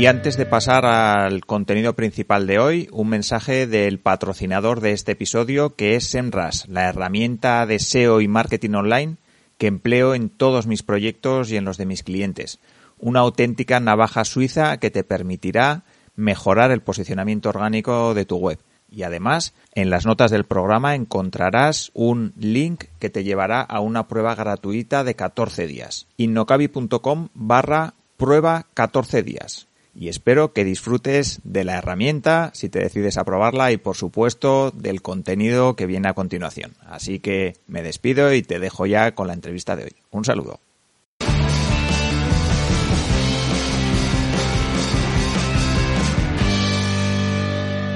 [0.00, 5.12] Y antes de pasar al contenido principal de hoy, un mensaje del patrocinador de este
[5.12, 9.16] episodio que es Semras, la herramienta de SEO y marketing online
[9.58, 12.60] que empleo en todos mis proyectos y en los de mis clientes.
[12.98, 15.82] Una auténtica navaja suiza que te permitirá
[16.16, 18.58] mejorar el posicionamiento orgánico de tu web.
[18.90, 24.08] Y además, en las notas del programa encontrarás un link que te llevará a una
[24.08, 26.06] prueba gratuita de 14 días.
[26.16, 33.18] innocabi.com barra prueba 14 días y espero que disfrutes de la herramienta si te decides
[33.18, 36.72] a probarla y por supuesto del contenido que viene a continuación.
[36.86, 39.96] Así que me despido y te dejo ya con la entrevista de hoy.
[40.10, 40.60] Un saludo.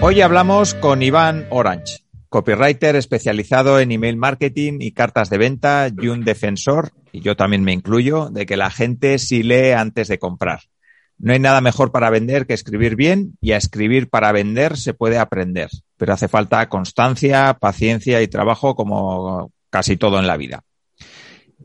[0.06, 6.08] Hoy hablamos con Iván Orange, copywriter especializado en email marketing y cartas de venta y
[6.08, 10.18] un defensor, y yo también me incluyo, de que la gente sí lee antes de
[10.18, 10.60] comprar.
[11.24, 14.92] No hay nada mejor para vender que escribir bien y a escribir para vender se
[14.92, 20.64] puede aprender, pero hace falta constancia, paciencia y trabajo como casi todo en la vida.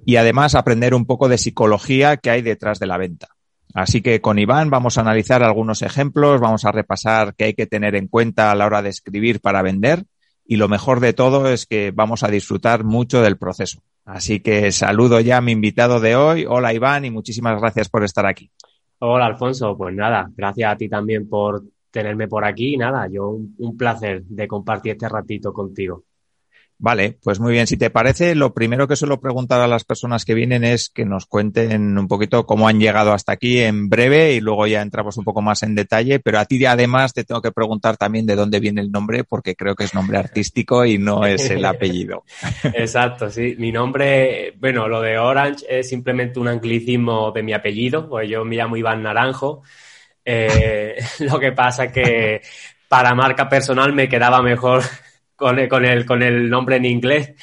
[0.05, 3.27] Y además aprender un poco de psicología que hay detrás de la venta.
[3.73, 7.67] Así que con Iván vamos a analizar algunos ejemplos, vamos a repasar qué hay que
[7.67, 10.05] tener en cuenta a la hora de escribir para vender
[10.45, 13.81] y lo mejor de todo es que vamos a disfrutar mucho del proceso.
[14.05, 16.45] Así que saludo ya a mi invitado de hoy.
[16.47, 18.51] Hola Iván y muchísimas gracias por estar aquí.
[18.99, 19.77] Hola, Alfonso.
[19.77, 22.77] Pues nada, gracias a ti también por tenerme por aquí.
[22.77, 26.03] Nada, yo un, placer de compartir este ratito contigo.
[26.81, 27.67] Vale, pues muy bien.
[27.67, 31.03] Si te parece, lo primero que suelo preguntar a las personas que vienen es que
[31.03, 35.17] nos cuenten un poquito cómo han llegado hasta aquí en breve y luego ya entramos
[35.17, 36.21] un poco más en detalle.
[36.21, 39.55] Pero a ti además te tengo que preguntar también de dónde viene el nombre porque
[39.55, 42.23] creo que es nombre artístico y no es el apellido.
[42.63, 43.55] Exacto, sí.
[43.59, 48.45] Mi nombre, bueno, lo de Orange es simplemente un anglicismo de mi apellido, pues yo
[48.45, 49.63] me llamo Iván Naranjo.
[50.23, 52.39] Eh, lo que pasa que
[52.87, 54.81] para marca personal me quedaba mejor
[55.39, 57.33] con el, con el, con el nombre en inglés,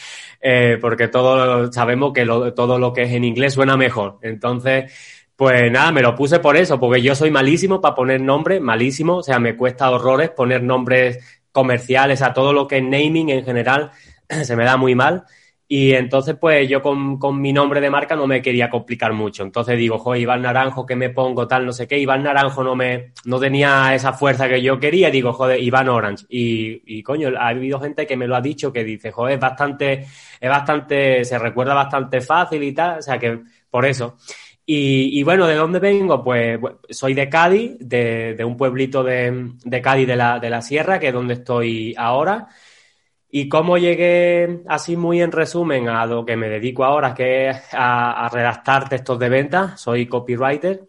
[0.40, 4.18] eh, porque todos sabemos que todo lo que es en inglés suena mejor.
[4.22, 4.92] Entonces,
[5.34, 9.16] pues nada, me lo puse por eso, porque yo soy malísimo para poner nombres, malísimo,
[9.16, 11.18] o sea, me cuesta horrores poner nombres
[11.50, 13.90] comerciales a todo lo que es naming en general,
[14.28, 15.24] se me da muy mal.
[15.68, 19.42] Y entonces, pues yo con, con, mi nombre de marca no me quería complicar mucho.
[19.42, 21.98] Entonces digo, joder, Iván Naranjo, que me pongo tal, no sé qué.
[21.98, 25.10] Iván Naranjo no me, no tenía esa fuerza que yo quería.
[25.10, 26.24] Digo, joder, Iván Orange.
[26.28, 29.40] Y, y coño, ha habido gente que me lo ha dicho que dice, joder, es
[29.40, 30.06] bastante,
[30.40, 33.00] es bastante, se recuerda bastante fácil y tal.
[33.00, 34.16] O sea que, por eso.
[34.64, 36.22] Y, y bueno, ¿de dónde vengo?
[36.22, 36.60] Pues,
[36.90, 41.00] soy de Cádiz, de, de un pueblito de, de Cádiz de la, de la Sierra,
[41.00, 42.48] que es donde estoy ahora.
[43.38, 47.68] ¿Y cómo llegué así muy en resumen a lo que me dedico ahora, que es
[47.72, 49.76] a, redactar textos de venta?
[49.76, 50.84] Soy copywriter.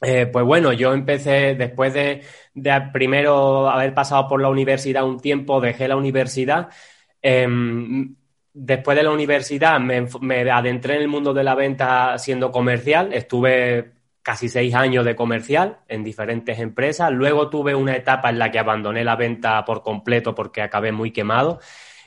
[0.00, 2.22] Eh, pues bueno, yo empecé después de,
[2.94, 6.70] primero haber pasado por la universidad un tiempo, dejé la universidad.
[7.20, 8.16] Em,
[8.54, 13.12] después de la universidad me, me adentré en el mundo de la venta siendo comercial.
[13.12, 13.92] Estuve
[14.22, 17.10] casi seis años de comercial en diferentes empresas.
[17.12, 21.10] Luego tuve una etapa en la que abandoné la venta por completo porque acabé muy
[21.10, 21.60] quemado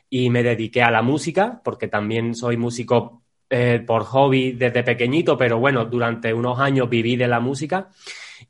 [0.10, 5.38] y me dediqué a la música porque también soy músico eh, por hobby desde pequeñito,
[5.38, 7.90] pero bueno, durante unos años viví de la música.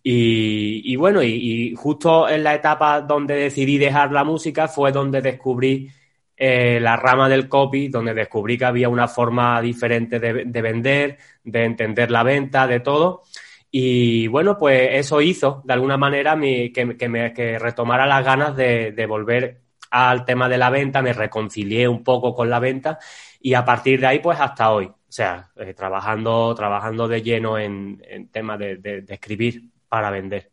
[0.01, 5.89] Y, bueno, y, justo en la etapa donde decidí dejar la música fue donde descubrí
[6.35, 11.17] eh, la rama del copy, donde descubrí que había una forma diferente de, de vender,
[11.43, 13.23] de entender la venta, de todo.
[13.75, 19.05] Y bueno, pues eso hizo de alguna manera que, me, que retomara las ganas de,
[19.09, 22.99] volver al tema de la venta, me reconcilié un poco con la venta
[23.41, 24.85] y a partir de ahí pues hasta hoy.
[24.85, 30.51] O sea, eh, trabajando, trabajando de lleno en, en temas de, de, escribir para vender.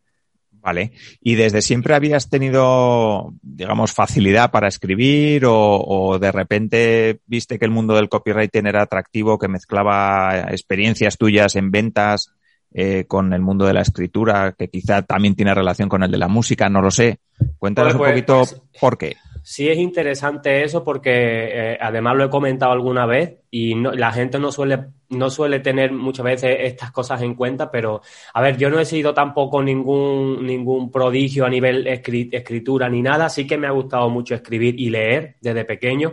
[0.53, 0.93] Vale.
[1.21, 7.71] ¿Y desde siempre habías tenido, digamos, facilidad para escribir o, de repente viste que el
[7.71, 12.33] mundo del copywriting era atractivo, que mezclaba experiencias tuyas en ventas
[12.73, 16.19] eh, con el mundo de la escritura, que quizá también tiene relación con el de
[16.19, 17.19] la música, no lo sé.
[17.59, 19.17] Cuéntanos pues, un poquito pues, por qué.
[19.43, 24.39] Sí es interesante eso porque eh, además lo he comentado alguna vez y la gente
[24.39, 24.79] no suele,
[25.09, 28.03] no suele tener muchas veces estas cosas en cuenta, pero
[28.35, 33.29] a ver, yo no he sido tampoco ningún, ningún prodigio a nivel escritura ni nada,
[33.29, 36.13] sí que me ha gustado mucho escribir y leer desde pequeño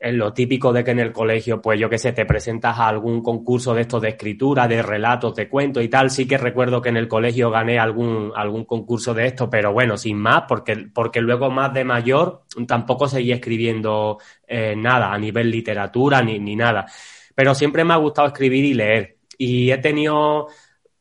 [0.00, 2.86] es lo típico de que en el colegio, pues yo qué sé, te presentas a
[2.88, 6.10] algún concurso de estos de escritura, de relatos, de cuentos y tal.
[6.10, 9.96] Sí que recuerdo que en el colegio gané algún, algún concurso de esto, pero bueno,
[9.96, 15.50] sin más, porque, porque luego más de mayor tampoco seguí escribiendo eh, nada a nivel
[15.50, 16.86] literatura ni, ni nada.
[17.34, 19.16] Pero siempre me ha gustado escribir y leer.
[19.36, 20.46] Y he tenido,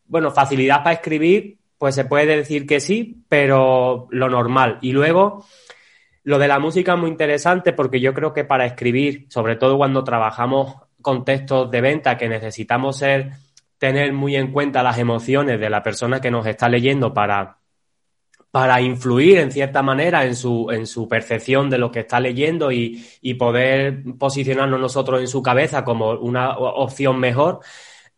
[0.07, 4.79] bueno, facilidad para escribir, pues se puede decir que sí, pero lo normal.
[4.81, 5.45] Y luego
[6.27, 9.77] lo de la música es muy interesante porque yo creo que para escribir, sobre todo
[9.77, 13.31] cuando trabajamos con textos de venta, que necesitamos ser,
[13.77, 17.59] tener muy en cuenta las emociones de la persona que nos está leyendo para,
[18.51, 22.73] para influir en cierta manera en su, en su percepción de lo que está leyendo
[22.73, 27.61] y, y poder posicionarnos nosotros en su cabeza como una opción mejor.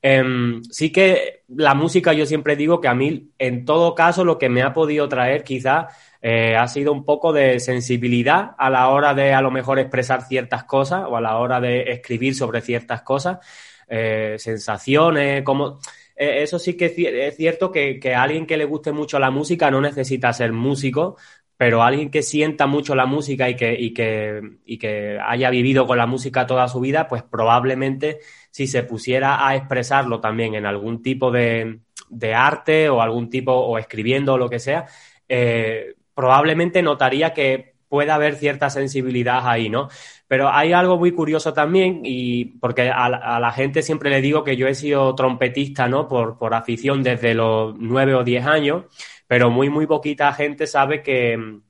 [0.02, 4.40] Em, sí que la música yo siempre digo que a mí, en todo caso, lo
[4.40, 8.90] que me ha podido traer quizás eh, ha sido un poco de sensibilidad a la
[8.90, 12.62] hora de a lo mejor expresar ciertas cosas o a la hora de escribir sobre
[12.62, 13.40] ciertas cosas,
[13.88, 15.80] eh, sensaciones, como...
[16.16, 16.88] Eh, eso sí que
[17.28, 21.16] es cierto que, que alguien que le guste mucho la música no necesita ser músico,
[21.60, 25.86] pero alguien que sienta mucho la música y que, y que, y que haya vivido
[25.88, 28.20] con la música toda su vida, pues probablemente
[28.50, 33.52] si se pusiera a expresarlo también en algún tipo de, de arte o algún tipo,
[33.52, 34.86] o escribiendo o lo que sea,
[35.28, 39.88] eh, probablemente notaría que puede haber cierta sensibilidad ahí, ¿no?
[40.28, 44.58] Pero hay algo muy curioso también, y porque a, la gente siempre le digo que
[44.58, 46.10] yo he sido trompetista, ¿no?
[46.10, 48.84] Por, por afición desde los nueve o diez años,
[49.28, 51.62] pero muy, muy poquita gente sabe que,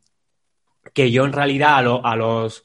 [0.95, 2.63] que yo en realidad a, a los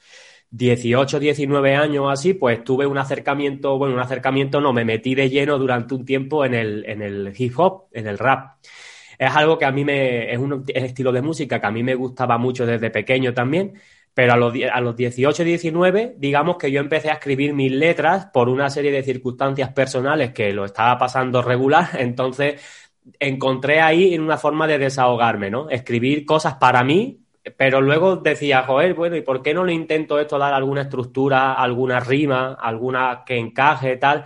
[0.52, 5.28] 18, 19 años así, pues tuve un acercamiento, bueno, un acercamiento no, me metí de
[5.28, 8.56] lleno durante un tiempo en el, en el hip hop, en el rap
[9.18, 11.94] es algo que a mí me, es un estilo de música que a mí me
[11.94, 13.74] gustaba mucho desde pequeño también,
[14.14, 18.26] pero a los, a los 18, 19, digamos que yo empecé a escribir mis letras
[18.32, 22.60] por una serie de circunstancias personales que lo estaba pasando regular, entonces
[23.18, 25.68] encontré ahí una forma de desahogarme, ¿no?
[25.68, 27.20] Escribir cosas para mí,
[27.56, 31.52] pero luego decía, joder, bueno, ¿y por qué no le intento esto dar alguna estructura,
[31.54, 34.24] alguna rima, alguna que encaje, tal?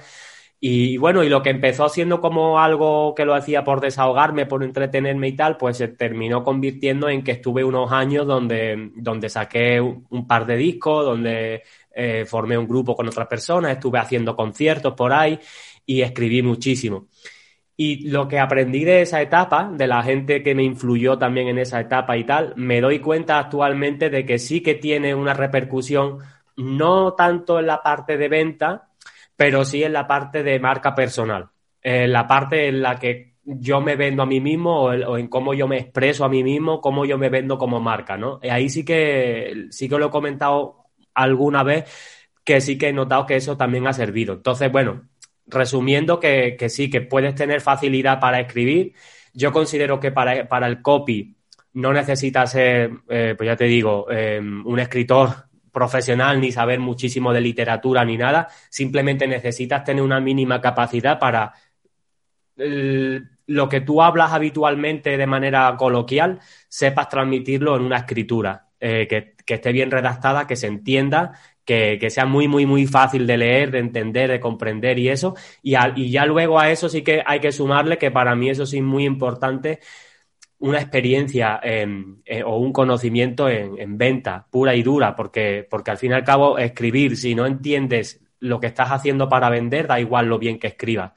[0.60, 4.64] Y bueno, y lo que empezó siendo como algo que lo hacía por desahogarme, por
[4.64, 9.80] entretenerme y tal, pues se terminó convirtiendo en que estuve unos años donde, donde saqué
[9.80, 11.62] un, par de discos, donde
[11.94, 15.38] eh, formé un grupo con otras personas, estuve haciendo conciertos por ahí
[15.86, 17.06] y escribí muchísimo.
[17.76, 21.58] Y lo que aprendí de esa etapa, de la gente que me influyó también en
[21.58, 26.18] esa etapa y tal, me doy cuenta actualmente de que sí que tiene una repercusión,
[26.56, 28.87] no tanto en la parte de venta,
[29.38, 31.50] pero sí en la parte de marca personal,
[31.80, 35.54] en la parte en la que yo me vendo a mí mismo o, en cómo
[35.54, 38.40] yo me expreso a mí mismo, cómo yo me vendo como marca, ¿no?
[38.42, 41.84] Y ahí sí que, sí que lo he comentado alguna vez,
[42.42, 44.34] que sí que he notado que eso también ha servido.
[44.34, 45.08] Entonces, bueno,
[45.46, 48.94] resumiendo que, que sí, que puedes tener facilidad para escribir.
[49.34, 51.36] Yo considero que para, para el copy
[51.74, 57.32] no necesitas ser, eh, pues ya te digo, eh, un escritor profesional ni saber muchísimo
[57.32, 61.54] de literatura ni nada, simplemente necesitas tener una mínima capacidad para
[62.56, 69.36] lo que tú hablas habitualmente de manera coloquial, sepas transmitirlo en una escritura eh, que,
[69.54, 71.32] esté bien redactada, que se entienda,
[71.64, 75.36] que, sea muy, muy, muy fácil de leer, de entender, de comprender y eso.
[75.62, 78.66] Y, y ya luego a eso sí que hay que sumarle que para mí eso
[78.66, 79.80] sí es muy importante
[80.60, 86.10] una experiencia eh, o un conocimiento en, venta pura y dura, porque, porque al fin
[86.10, 90.26] y al cabo escribir, si no entiendes lo que estás haciendo para vender, da igual
[90.26, 91.12] lo bien que escribas.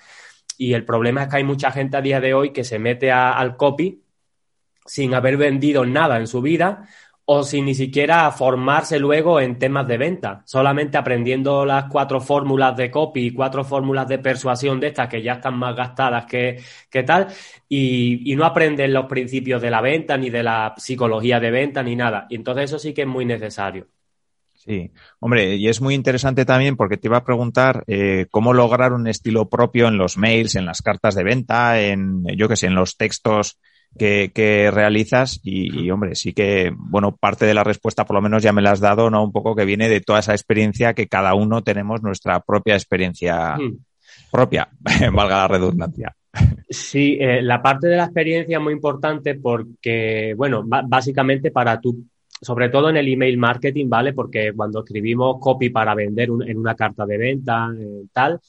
[0.58, 3.12] Y el problema es que hay mucha gente a día de hoy que se mete
[3.12, 4.04] al copy
[4.86, 6.88] sin haber vendido nada en su vida
[7.34, 12.76] o sin ni siquiera formarse luego en temas de venta, solamente aprendiendo las cuatro fórmulas
[12.76, 16.60] de copy y cuatro fórmulas de persuasión de estas que ya están más gastadas que,
[17.06, 17.28] tal,
[17.70, 21.96] y, no aprenden los principios de la venta, ni de la psicología de venta, ni
[21.96, 22.28] nada.
[22.30, 23.88] Y entonces eso sí que es muy necesario.
[24.54, 28.92] Sí, hombre, y es muy interesante también porque te iba a preguntar eh, cómo lograr
[28.92, 32.68] un estilo propio en los mails, en las cartas de venta, en, yo que sé,
[32.68, 33.58] en los textos
[33.98, 38.54] que, realizas y, hombre, sí que, bueno, parte de la respuesta por lo menos ya
[38.54, 39.24] me la has dado, ¿no?
[39.24, 43.58] Un poco que viene de toda esa experiencia que cada uno tenemos nuestra propia experiencia
[43.58, 43.78] hmm.
[44.32, 44.70] propia,
[45.14, 46.16] valga la redundancia.
[46.70, 52.06] Sí, eh, la parte de la experiencia es muy importante porque, bueno, básicamente para tu,
[52.42, 54.14] sobre todo en el email marketing, ¿vale?
[54.14, 58.40] Porque cuando escribimos copy para vender en una carta de venta, eh, tal,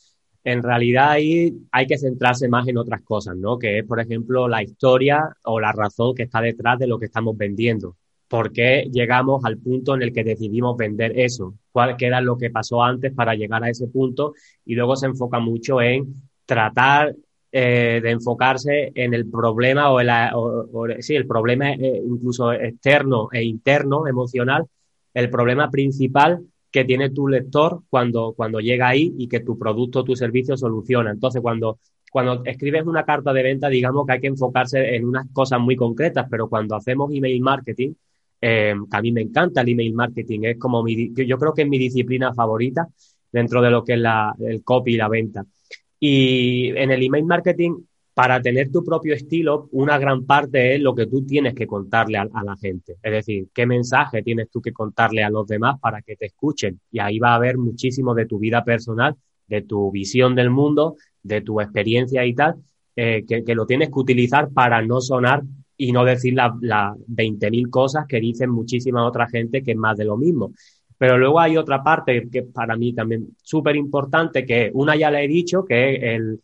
[0.45, 3.59] en realidad ahí hay que centrarse más en otras cosas, ¿no?
[3.59, 7.07] Que es, por ejemplo, la historia o la razón que está detrás de lo que
[7.07, 7.97] estamos vendiendo.
[8.29, 11.55] ¿Por qué llegamos al punto en el que decidimos vender eso?
[11.71, 14.35] ¿Cuál era lo que pasó antes para llegar a ese punto?
[14.65, 16.15] Y luego se enfoca mucho en
[16.47, 17.15] tratar
[17.53, 23.45] eh, de enfocarse en el problema o, el, sí, el problema eh, incluso externo e
[23.45, 24.65] interno, emocional,
[25.13, 26.41] el problema principal
[26.73, 30.57] que tiene tu lector cuando, cuando llega ahí y que tu producto o tu servicio
[30.57, 31.11] soluciona.
[31.11, 31.79] Entonces, cuando,
[32.11, 35.77] cuando escribes una carta de venta, digamos que hay que enfocarse en unas cosas muy
[35.77, 37.93] concretas, pero cuando hacemos email marketing,
[38.41, 41.69] eh, a mí me encanta el email marketing, es como mi, yo creo que es
[41.69, 42.89] mi disciplina favorita
[43.31, 45.45] dentro de lo que es la, el copy y la venta.
[46.01, 47.77] Y en el email marketing
[48.15, 52.19] para tener tu propio estilo, una gran parte es lo que tú tienes que contarle
[52.19, 52.97] a, la gente.
[53.03, 56.79] Es decir, qué mensaje tienes tú que contarle a los demás para que te escuchen.
[56.91, 59.17] Y ahí va a haber muchísimo de tu vida personal,
[59.47, 62.57] de tu visión del mundo, de tu experiencia y tal,
[62.97, 65.43] eh, que, lo tienes que utilizar para no sonar
[65.79, 69.97] y no decir las la 20.000 cosas que dicen muchísima otra gente que es más
[69.97, 70.53] de lo mismo.
[70.99, 75.23] Pero luego hay otra parte que para mí también súper importante, que una ya la
[75.23, 76.41] he dicho, que es el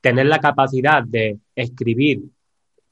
[0.00, 2.22] tener la capacidad de escribir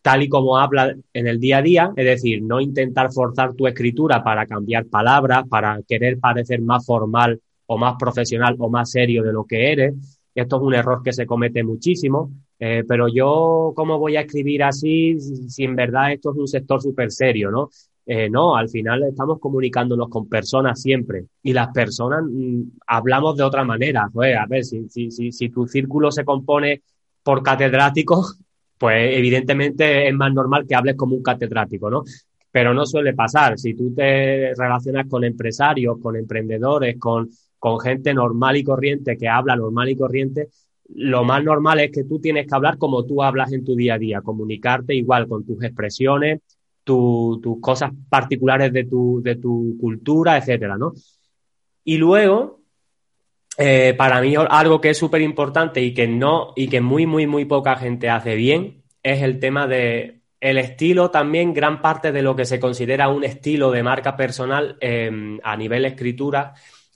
[0.03, 3.67] tal y como habla en el día a día, es decir, no intentar forzar tu
[3.67, 9.23] escritura para cambiar palabras, para querer parecer más formal o más profesional o más serio
[9.23, 9.95] de lo que eres.
[10.35, 14.63] Esto es un error que se comete muchísimo, eh, pero yo, ¿cómo voy a escribir
[14.63, 17.69] así si en verdad esto es un sector súper serio, no?
[18.07, 23.43] Eh, no, al final estamos comunicándonos con personas siempre y las personas mm, hablamos de
[23.43, 24.09] otra manera.
[24.15, 26.81] A ver, si, si, si, si tu círculo se compone
[27.29, 28.25] por catedrático,
[28.79, 32.03] pues evidentemente es más normal que hables como un catedrático, ¿no?
[32.51, 33.59] Pero no suele pasar.
[33.59, 39.29] Si tú te relacionas con empresarios, con emprendedores, con, con gente normal y corriente que
[39.29, 40.49] habla normal y corriente,
[40.95, 43.97] lo más normal es que tú tienes que hablar como tú hablas en tu día
[43.97, 46.41] a día, comunicarte igual con tus expresiones,
[46.83, 50.95] tus cosas particulares de tu, de tu cultura, etcétera, ¿no?
[51.85, 52.58] Y luego,
[53.59, 57.27] eh, para mí algo que es súper importante y que no, y que muy, muy,
[57.27, 62.23] muy poca gente hace bien, es el tema de el estilo también, gran parte de
[62.23, 66.55] lo que se considera un estilo de marca personal em, a nivel escritura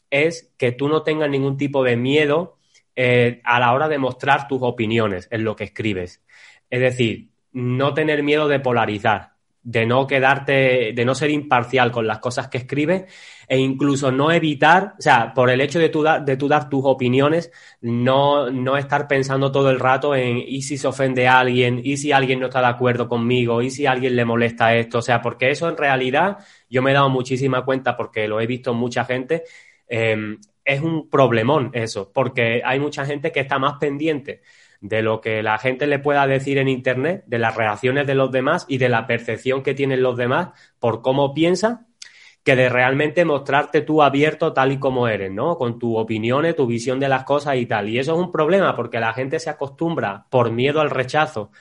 [0.08, 2.58] es que tú no tengas ningún tipo de miedo
[2.94, 6.22] eh, a la hora de mostrar tus opiniones en lo que escribes.
[6.70, 9.31] Es decir, no tener miedo de polarizar
[9.62, 13.04] de no quedarte, de no ser imparcial con las cosas que escribes
[13.46, 17.50] e incluso no evitar, o sea, por el hecho de tú, de dar tus opiniones,
[17.80, 21.96] no, no estar pensando todo el rato en y si se ofende a alguien, y
[21.96, 25.20] si alguien no está de acuerdo conmigo, y si alguien le molesta esto, o sea,
[25.20, 26.38] porque eso en realidad
[26.68, 29.44] yo me he dado muchísima cuenta porque lo he visto en mucha gente,
[29.88, 34.42] eh, es un problemón eso, porque hay mucha gente que está más pendiente
[34.82, 38.32] de lo que la gente le pueda decir en Internet, de las reacciones de los
[38.32, 40.48] demás y de la percepción que tienen los demás
[40.80, 41.86] por cómo piensan,
[42.42, 45.56] que de realmente mostrarte tú abierto tal y como eres, ¿no?
[45.56, 47.88] Con tus opiniones, tu visión de las cosas y tal.
[47.88, 51.52] Y eso es un problema porque la gente se acostumbra por miedo al rechazo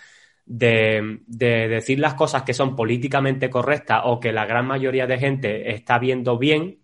[0.44, 5.20] de, de, decir las cosas que son políticamente correctas o que la gran mayoría de
[5.20, 6.80] gente está viendo bien,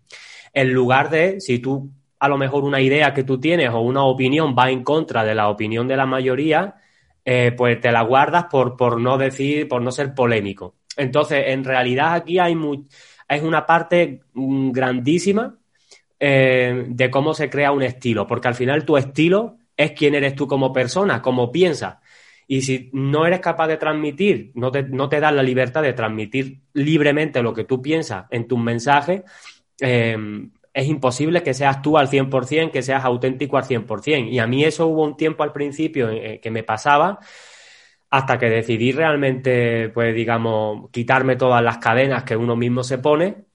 [0.54, 4.04] en lugar de, si tú a lo mejor una idea que tú tienes o una
[4.04, 6.76] opinión va en contra de la opinión de la mayoría,
[7.24, 10.76] eh, pues te la guardas por, por no decir, por no ser polémico.
[10.96, 12.56] Entonces, en realidad aquí hay
[13.28, 15.56] es una parte mm, grandísima
[16.18, 20.34] eh, de cómo se crea un estilo, porque al final tu estilo es quién eres
[20.34, 21.98] tú como persona, cómo piensas.
[22.48, 25.92] Y si no eres capaz de transmitir, no te, no te das la libertad de
[25.92, 29.22] transmitir libremente lo que tú piensas en tus mensajes,
[29.80, 30.16] eh,
[30.78, 34.28] es imposible que seas tú al 100%, que seas auténtico al 100%.
[34.30, 37.18] Y a mí eso hubo un tiempo al principio eh, que me pasaba
[38.10, 43.46] hasta que decidí realmente, pues digamos, quitarme todas las cadenas que uno mismo se pone.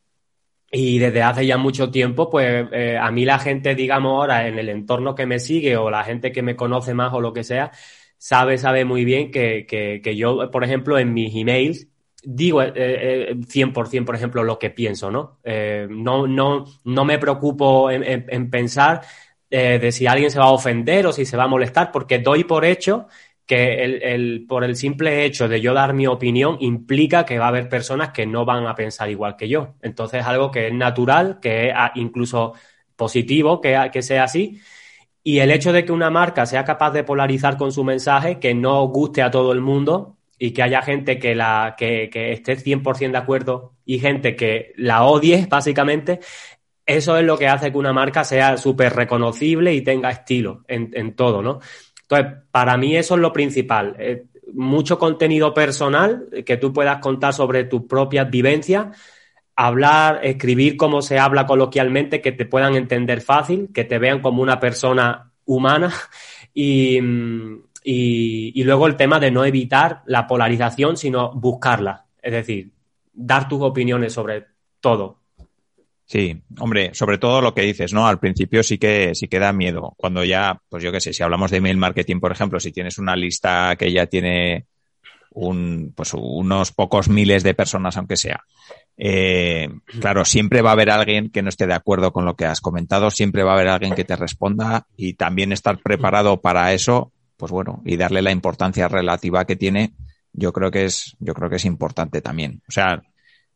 [0.71, 4.59] Y desde hace ya mucho tiempo, pues eh, a mí la gente, digamos ahora, en
[4.59, 7.43] el entorno que me sigue o la gente que me conoce más o lo que
[7.45, 7.71] sea,
[8.17, 11.87] sabe, sabe muy bien que, que, que yo, por ejemplo, en mis emails,
[12.23, 15.39] digo eh, eh, 100%, por ejemplo, lo que pienso, ¿no?
[15.43, 19.01] Eh, no, no, no me preocupo en, pensar
[19.49, 22.19] eh, de si alguien se va a ofender o si se va a molestar, porque
[22.19, 23.07] doy por hecho
[23.45, 27.49] que el, por el simple hecho de yo dar mi opinión implica que va a
[27.49, 29.75] haber personas que no van a pensar igual que yo.
[29.81, 32.53] Entonces es algo que es natural, que es incluso
[32.95, 34.61] positivo que, que sea así.
[35.23, 38.53] Y el hecho de que una marca sea capaz de polarizar con su mensaje, que
[38.53, 42.57] no guste a todo el mundo y que haya gente que, la, que, que esté
[42.57, 46.19] 100% de acuerdo y gente que la odie, básicamente,
[46.85, 50.91] eso es lo que hace que una marca sea súper reconocible y tenga estilo en,
[50.95, 51.61] en todo, ¿no?
[52.01, 53.95] Entonces, para mí eso es lo principal.
[53.97, 58.87] Eh, mucho contenido personal que tú puedas contar sobre tus propias vivencias,
[59.55, 64.41] hablar, escribir como se habla coloquialmente, que te puedan entender fácil, que te vean como
[64.41, 65.93] una persona humana
[66.53, 66.99] y,
[67.83, 72.05] y, luego el tema de no evitar la polarización, sino buscarla.
[72.21, 72.71] Es decir,
[73.11, 74.45] dar tus opiniones sobre
[74.79, 75.19] todo.
[76.05, 78.07] Sí, hombre, sobre todo lo que dices, ¿no?
[78.07, 79.93] Al principio sí que sí que da miedo.
[79.97, 82.97] Cuando ya, pues yo qué sé, si hablamos de email marketing, por ejemplo, si tienes
[82.97, 84.67] una lista que ya tiene
[85.31, 88.43] un, pues unos pocos miles de personas, aunque sea.
[88.97, 92.45] Eh, claro, siempre va a haber alguien que no esté de acuerdo con lo que
[92.45, 96.73] has comentado, siempre va a haber alguien que te responda y también estar preparado para
[96.73, 99.93] eso, pues bueno, y darle la importancia relativa que tiene,
[100.31, 102.61] yo creo que es, yo creo que es importante también.
[102.67, 103.03] O sea,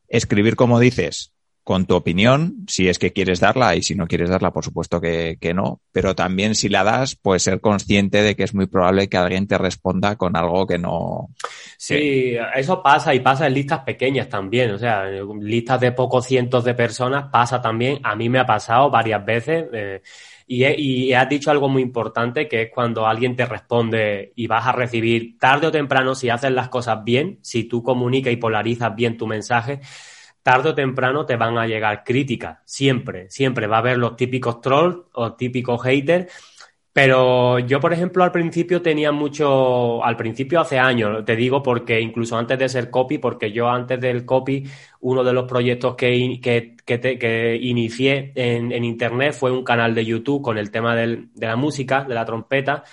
[0.07, 1.34] escribir como dices,
[1.67, 5.01] con tu opinión, si es que quieres darla y si no quieres darla, por supuesto
[5.01, 9.10] que, no, pero también si la das, pues ser consciente de que es muy probable
[9.10, 11.27] que alguien te responda con algo que no.
[11.77, 15.10] Sí, eso pasa y pasa en listas pequeñas también, o sea,
[15.41, 19.65] listas de pocos cientos de personas pasa también, a mí me ha pasado varias veces.
[19.74, 20.01] Eh,
[20.48, 24.66] y, y, has dicho algo muy importante, que es cuando alguien te responde y vas
[24.66, 28.96] a recibir tarde o temprano, si haces las cosas bien, si tú comunicas y polarizas
[28.96, 29.82] bien tu mensaje,
[30.42, 33.68] tarde o temprano te van a llegar críticas, siempre, siempre.
[33.68, 36.32] Va a haber los típicos trolls o típicos haters,
[36.98, 42.01] pero yo, por ejemplo, al principio tenía mucho, al principio hace años, te digo porque
[42.01, 44.63] incluso antes de ser copy, porque yo antes del copy,
[45.01, 46.75] uno de los proyectos que, que,
[47.20, 51.56] que, inicié en, en, Internet fue un canal de YouTube con el tema de la
[51.56, 52.84] música, de la trompeta,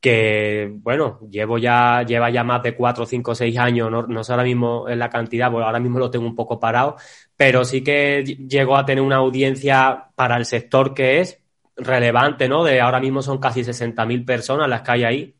[0.00, 4.42] que, bueno, llevo ya, lleva ya más de cuatro, cinco, seis años, no, sé ahora
[4.42, 6.96] mismo en la cantidad, porque ahora mismo lo tengo un poco parado,
[7.36, 11.45] pero sí que llegó a tener una audiencia para el sector que es
[11.76, 12.64] relevante, ¿no?
[12.64, 15.34] De ahora mismo son casi 60.000 personas las que hay ahí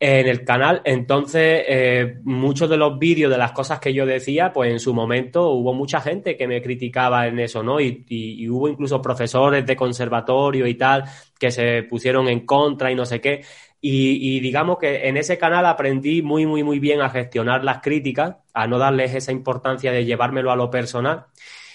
[0.00, 0.80] en el canal.
[0.84, 4.94] Entonces, eh, muchos de los vídeos de las cosas que yo decía, pues en su
[4.94, 7.80] momento hubo mucha gente que me criticaba en eso, ¿no?
[7.80, 11.04] Y, y, hubo incluso profesores de conservatorio y tal
[11.38, 13.42] que se pusieron en contra y no sé qué.
[13.80, 18.36] Y, digamos que en ese canal aprendí muy, muy, muy bien a gestionar las críticas,
[18.52, 21.26] a no darles esa importancia de llevármelo a lo personal.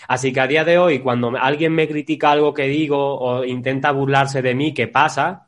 [0.08, 3.92] Así que a día de hoy, cuando alguien me critica algo que digo o intenta
[3.92, 5.48] burlarse de mí, ¿qué pasa?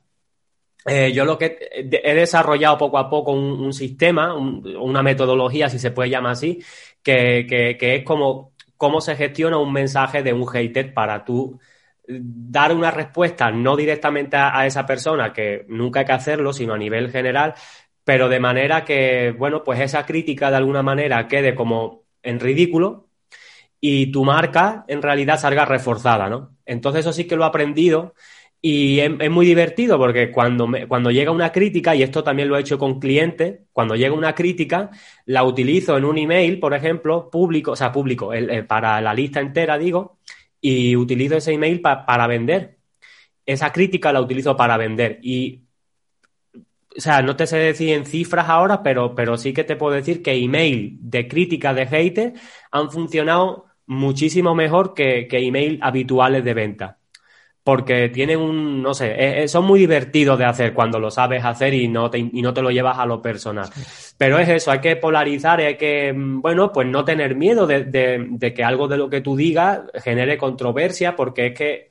[0.87, 5.91] Eh, yo lo que he desarrollado poco a poco un, sistema, una metodología, si se
[5.91, 6.59] puede llamar así,
[7.01, 11.59] que, que, es como cómo se gestiona un mensaje de un hater para tú
[12.07, 16.77] dar una respuesta no directamente a, esa persona, que nunca hay que hacerlo, sino a
[16.77, 17.55] nivel general,
[18.03, 23.04] pero de manera que, bueno, pues esa crítica de alguna manera quede como en ridículo
[23.87, 26.57] y tu marca en realidad salga reforzada, ¿no?
[26.65, 28.15] Entonces eso sí que lo he aprendido
[28.59, 32.61] y es, muy divertido porque cuando, cuando llega una crítica, y esto también lo he
[32.61, 34.89] hecho con clientes, cuando llega una crítica,
[35.25, 38.31] la utilizo en un email, por ejemplo, público, o sea, público,
[38.67, 40.17] para la lista entera, digo,
[40.59, 42.79] y utilizo ese email para vender.
[43.45, 45.19] Esa crítica la utilizo para vender.
[45.21, 45.61] Y,
[46.97, 49.93] o sea, no te sé decir en cifras ahora, pero, pero sí que te puedo
[49.93, 52.33] decir que email de crítica de hater
[52.71, 56.99] han funcionado muchísimo mejor que, que email habituales de venta
[57.65, 61.43] porque tienen un, no sé, eh, eh, son muy divertidos de hacer cuando lo sabes
[61.43, 63.67] hacer y no te, y no te lo llevas a lo personal.
[64.19, 67.85] Pero es eso, hay que polarizar hay que, mm, bueno, pues no tener miedo de,
[67.85, 71.89] de, que algo de lo que tú digas genere controversia, porque es que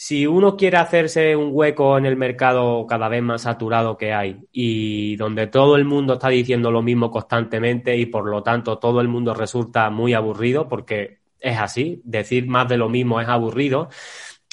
[0.00, 4.46] si uno quiere hacerse un hueco en el mercado cada vez más saturado que hay
[4.52, 9.00] y donde todo el mundo está diciendo lo mismo constantemente y por lo tanto todo
[9.00, 13.88] el mundo resulta muy aburrido, porque es así, decir más de lo mismo es aburrido,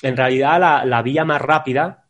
[0.01, 2.07] en realidad la, vía más rápida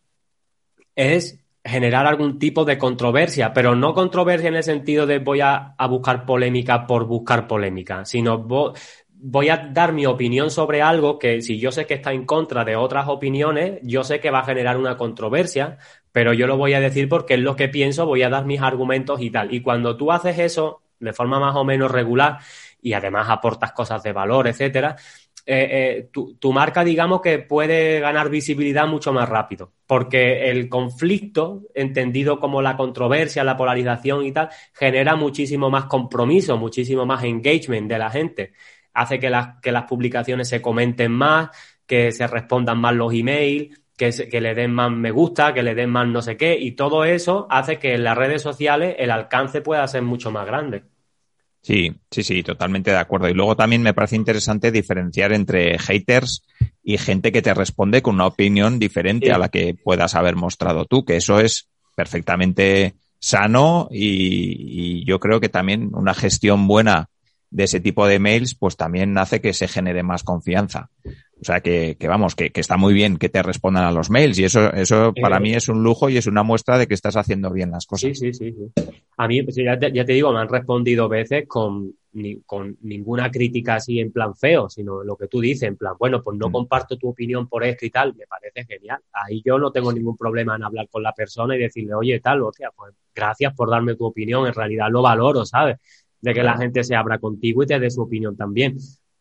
[0.96, 5.76] es generar algún tipo de controversia, pero no controversia en el sentido de voy a,
[5.90, 8.48] buscar polémica por buscar polémica, sino
[9.18, 12.64] voy a dar mi opinión sobre algo que si yo sé que está en contra
[12.64, 15.78] de otras opiniones, yo sé que va a generar una controversia,
[16.12, 18.62] pero yo lo voy a decir porque es lo que pienso, voy a dar mis
[18.62, 19.54] argumentos y tal.
[19.54, 22.40] Y cuando tú haces eso de forma más o menos regular
[22.82, 24.96] y además aportas cosas de valor, etcétera,
[25.48, 31.62] eh, tu, tu, marca, digamos, que puede ganar visibilidad mucho más rápido, porque el conflicto,
[31.76, 37.88] entendido como la controversia, la polarización y tal, genera muchísimo más compromiso, muchísimo más engagement
[37.88, 38.54] de la gente.
[38.96, 41.50] Hace que las, que las publicaciones se comenten más,
[41.86, 45.76] que se respondan más los emails, que, que le den más me gusta, que le
[45.76, 49.12] den más no sé qué, y todo eso hace que en las redes sociales el
[49.12, 50.84] alcance pueda ser mucho más grande.
[51.66, 53.28] Sí, sí, sí, totalmente de acuerdo.
[53.28, 56.46] Y luego también me parece interesante diferenciar entre haters
[56.84, 60.86] y gente que te responde con una opinión diferente a la que puedas haber mostrado
[60.86, 67.10] tú, que eso es perfectamente sano y, y, yo creo que también una gestión buena
[67.50, 70.90] de ese tipo de mails pues también hace que se genere más confianza.
[71.40, 74.10] O sea, que, que vamos, que, que, está muy bien que te respondan a los
[74.10, 76.88] mails y eso, eso para eh, mí es un lujo y es una muestra de
[76.88, 78.18] que estás haciendo bien las cosas.
[78.18, 78.54] Sí, sí, sí.
[78.54, 78.94] sí.
[79.18, 82.78] A mí, pues ya, te, ya, te, digo, me han respondido veces con, ni, con
[82.82, 86.38] ninguna crítica así en plan feo, sino lo que tú dices, en plan, bueno, pues
[86.38, 86.52] no mm.
[86.52, 89.00] comparto tu opinión por esto y tal, me parece genial.
[89.14, 92.42] Ahí yo no tengo ningún problema en hablar con la persona y decirle, oye, tal,
[92.44, 95.78] o sea, pues gracias por darme tu opinión, en realidad lo valoro, ¿sabes?
[96.22, 98.78] De que la gente se abra contigo y te dé su opinión también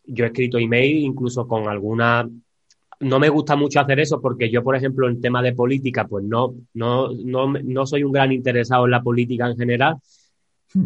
[0.07, 2.29] yo he escrito email incluso con alguna
[3.01, 6.25] no me gusta mucho hacer eso porque yo, por ejemplo, en tema de política, pues
[6.25, 9.97] no, no, no, no soy un gran interesado en la política en general.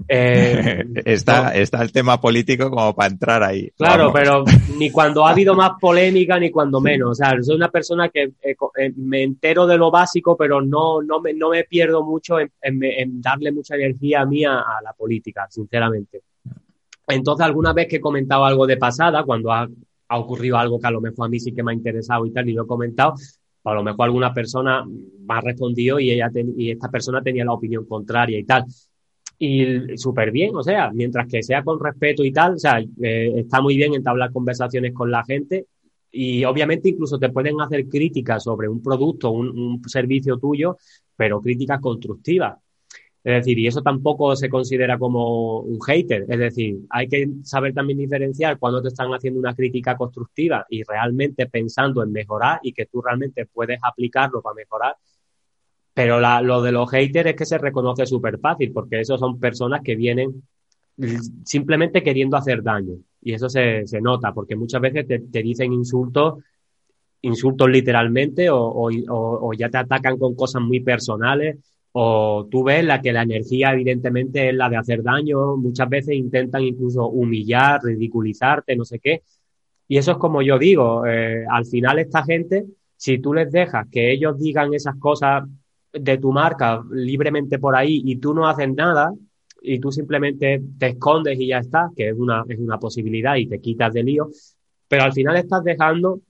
[0.06, 1.50] Eh, está, no.
[1.50, 3.70] está el tema político como para entrar ahí.
[3.76, 4.20] Claro, Vamos.
[4.20, 4.44] pero
[4.76, 7.10] ni cuando ha habido más polémica ni cuando menos.
[7.10, 11.02] O sea, soy una persona que eh, eh, me entero de lo básico, pero no,
[11.02, 14.92] no, me, no me pierdo mucho en, en, en darle mucha energía mía a la
[14.92, 16.22] política, sinceramente.
[17.06, 19.66] Entonces, alguna vez que he comentado algo de pasada, cuando ha,
[20.08, 22.32] ha, ocurrido algo que a lo mejor a mí sí que me ha interesado y
[22.32, 23.14] tal, y lo he comentado,
[23.64, 27.44] a lo mejor alguna persona me ha respondido y, ella ten, y esta persona tenía
[27.44, 28.64] la opinión contraria y tal.
[29.38, 33.32] Y súper bien, o sea, mientras que sea con respeto y tal, o sea, eh,
[33.36, 35.66] está muy bien entablar conversaciones con la gente
[36.10, 40.76] y obviamente incluso te pueden hacer críticas sobre un producto, un, un servicio tuyo,
[41.16, 42.56] pero críticas constructivas
[43.28, 46.24] es decir, y eso tampoco se considera como un hater.
[46.28, 50.82] Es decir, hay que saber también diferenciar cuando te están haciendo una crítica constructiva y
[50.84, 54.96] realmente pensando en mejorar y que tú realmente puedes aplicarlo para mejorar.
[55.98, 59.40] Pero la, lo de los haters es que se reconoce súper fácil, porque esos son
[59.40, 60.44] personas que vienen
[61.44, 62.94] simplemente queriendo hacer daño.
[63.20, 66.34] Y eso se, se nota, porque muchas veces te, te dicen insultos
[67.22, 71.56] insultos literalmente o, o, o, ya te atacan con cosas muy personales
[71.90, 76.14] o tú ves la que la energía evidentemente es la de hacer daño, muchas veces
[76.14, 79.22] intentan incluso humillar, ridiculizarte, no sé qué.
[79.88, 83.88] Y eso es como yo digo, eh, al final esta gente, si tú les dejas
[83.90, 85.42] que ellos digan esas cosas
[86.00, 89.12] de tu marca libremente por ahí y tú no haces nada
[89.60, 93.46] y tú simplemente te escondes y ya está, que es una, es una posibilidad y
[93.46, 94.30] te quitas de lío,
[94.86, 96.20] pero al final estás dejando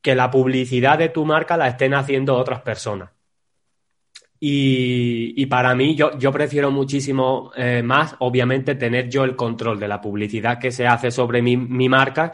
[0.00, 3.10] que la publicidad de tu marca la estén haciendo otras personas.
[4.38, 9.80] Y, y, para mí, yo, yo prefiero muchísimo eh, más, obviamente, tener yo el control
[9.80, 12.30] de la publicidad que se hace sobre mi, mi, marca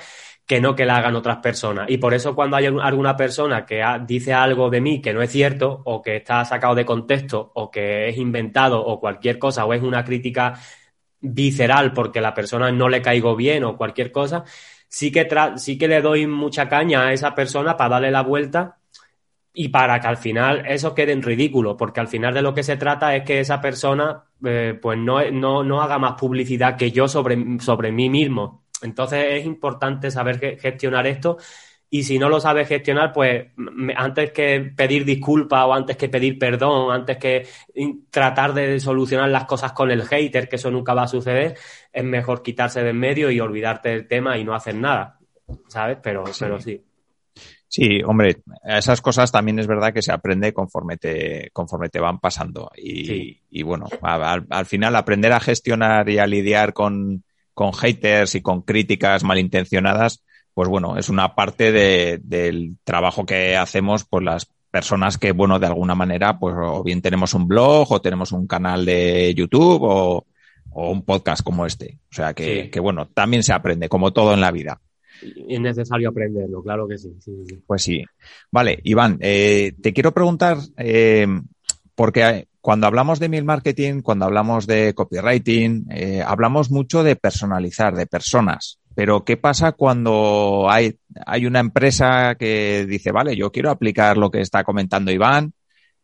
[0.50, 1.88] que no que la hagan otras personas.
[1.88, 5.30] Y por eso cuando hay alguna persona que dice algo de mí que no es
[5.30, 9.72] cierto, o que está sacado de contexto, o que es inventado, o cualquier cosa, o
[9.72, 10.54] es una crítica
[11.20, 14.42] visceral porque la persona no le caigo bien o cualquier cosa,
[14.88, 18.78] sí que, sí que le doy mucha caña a esa persona para darle la vuelta
[19.54, 22.64] y para que al final eso quede en ridículo, porque al final de lo que
[22.64, 26.90] se trata es que esa persona eh, pues no, no, no, haga más publicidad que
[26.90, 28.59] yo sobre, sobre mí mismo.
[28.82, 31.38] Entonces es importante saber gestionar esto
[31.92, 33.48] y si no lo sabes gestionar, pues
[33.96, 37.48] antes que pedir disculpas o antes que pedir perdón, antes que
[38.10, 41.56] tratar de solucionar las cosas con el hater, que eso nunca va a suceder,
[41.92, 45.18] es mejor quitarse de en medio y olvidarte del tema y no hacer nada,
[45.66, 45.98] ¿sabes?
[46.00, 46.34] Pero sí.
[46.38, 46.84] Pero sí.
[47.66, 52.18] Sí, hombre, esas cosas también es verdad que se aprende conforme te, conforme te van
[52.18, 52.70] pasando.
[52.76, 53.42] Y, sí.
[53.50, 57.22] y bueno, al, al, final aprender a gestionar y a lidiar con,
[57.60, 63.54] con haters y con críticas malintencionadas, pues bueno, es una parte de, del trabajo que
[63.54, 67.92] hacemos pues las personas que, bueno, de alguna manera, pues o bien tenemos un blog
[67.92, 70.26] o tenemos un canal de YouTube o,
[70.70, 71.98] o un podcast como este.
[72.10, 72.70] O sea que, sí.
[72.70, 74.80] que, bueno, también se aprende, como todo en la vida
[75.46, 77.14] es necesario aprenderlo, claro que sí.
[77.20, 77.62] sí, sí.
[77.66, 78.02] Pues sí.
[78.50, 81.26] Vale, Iván, eh, te quiero preguntar, eh,
[81.94, 87.94] porque cuando hablamos de mail marketing, cuando hablamos de copywriting, eh, hablamos mucho de personalizar,
[87.94, 88.78] de personas.
[88.94, 94.30] Pero ¿qué pasa cuando hay, hay una empresa que dice, vale, yo quiero aplicar lo
[94.30, 95.52] que está comentando Iván,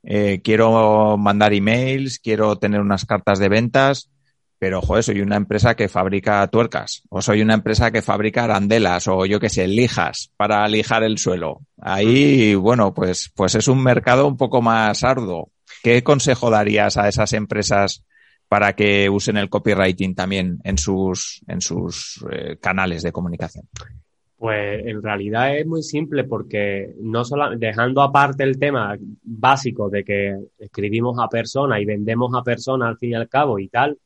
[0.03, 4.09] eh, quiero mandar emails, quiero tener unas cartas de ventas,
[4.59, 9.09] pero joder, soy una empresa que fabrica tuercas, o soy una empresa que fabrica arandelas,
[9.09, 11.61] o yo qué sé, lijas para lijar el suelo.
[11.79, 15.51] Ahí, bueno, pues, pues es un mercado un poco más arduo.
[15.83, 18.05] ¿Qué consejo darías a esas empresas
[18.49, 23.69] para que usen el copywriting también en sus, en sus eh, canales de comunicación?
[24.37, 30.05] Pues en realidad es muy simple porque no solo dejando aparte el tema básico de
[30.05, 33.99] que escribimos a personas y vendemos a personas al fin y al cabo y tal,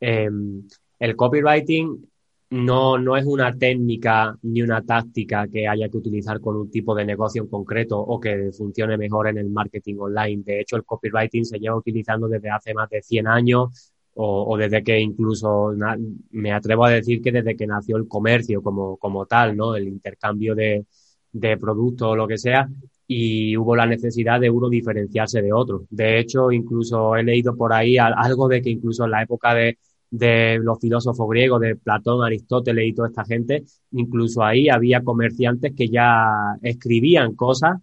[0.00, 0.62] em,
[0.98, 2.08] el copywriting
[2.54, 6.94] no, no es una técnica ni una táctica que haya que utilizar con un tipo
[6.94, 10.44] de negocio en concreto o que funcione mejor en el marketing online.
[10.44, 14.84] De hecho, el copywriting se lleva utilizando desde hace más de 100 años o, desde
[14.84, 15.72] que incluso
[16.30, 19.74] me atrevo a decir que desde que nació el comercio como, como tal, ¿no?
[19.74, 20.86] El intercambio de,
[21.32, 22.68] de productos o lo que sea,
[23.08, 25.86] y hubo la necesidad de uno diferenciarse de otro.
[25.90, 29.78] De hecho, incluso he leído por ahí algo de que incluso en la época de,
[30.16, 35.72] de los filósofos griegos, de Platón, Aristóteles y toda esta gente, incluso ahí había comerciantes
[35.76, 37.80] que ya escribían cosas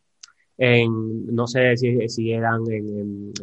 [0.57, 3.33] en, no sé si, si eran en,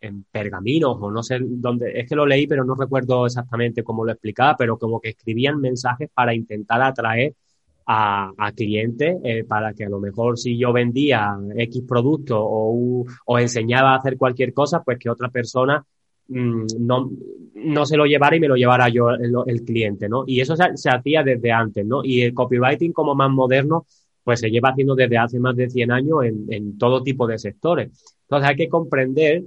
[0.00, 4.04] en, pergaminos o no sé dónde, es que lo leí pero no recuerdo exactamente cómo
[4.04, 7.34] lo explicaba, pero como que escribían mensajes para intentar atraer
[7.86, 13.06] a, a clientes eh, para que a lo mejor si yo vendía X producto o,
[13.24, 15.82] o enseñaba a hacer cualquier cosa, pues que otra persona
[16.28, 17.10] mm, no,
[17.54, 20.24] no se lo llevara y me lo llevara yo el, cliente, ¿no?
[20.26, 22.04] Y eso se, hacía desde antes, ¿no?
[22.04, 23.86] Y el copywriting como más moderno,
[24.22, 27.38] pues se lleva haciendo desde hace más de 100 años en, en todo tipo de
[27.38, 27.90] sectores.
[28.22, 29.44] Entonces hay que comprender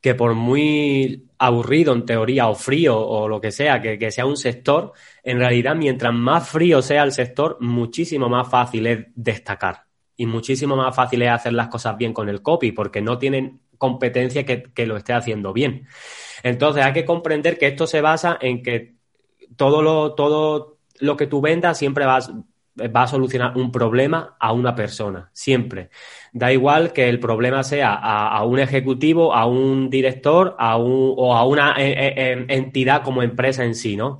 [0.00, 4.36] que por muy aburrido en teoría o frío o lo que sea, que, sea un
[4.36, 4.92] sector,
[5.22, 9.84] en realidad mientras más frío sea el sector, muchísimo más fácil es destacar
[10.16, 13.60] y muchísimo más fácil es hacer las cosas bien con el copy porque no tienen
[13.78, 15.86] competencia que, que lo esté haciendo bien.
[16.42, 18.96] Entonces hay que comprender que esto se basa en que
[19.56, 22.18] todo lo, todo lo que tú vendas siempre va
[23.02, 25.90] a solucionar un problema a una persona, siempre.
[26.32, 31.34] Da igual que el problema sea a, un ejecutivo, a un director a un, o
[31.34, 34.18] a una eh, eh, eh, entidad como empresa en sí, ¿no?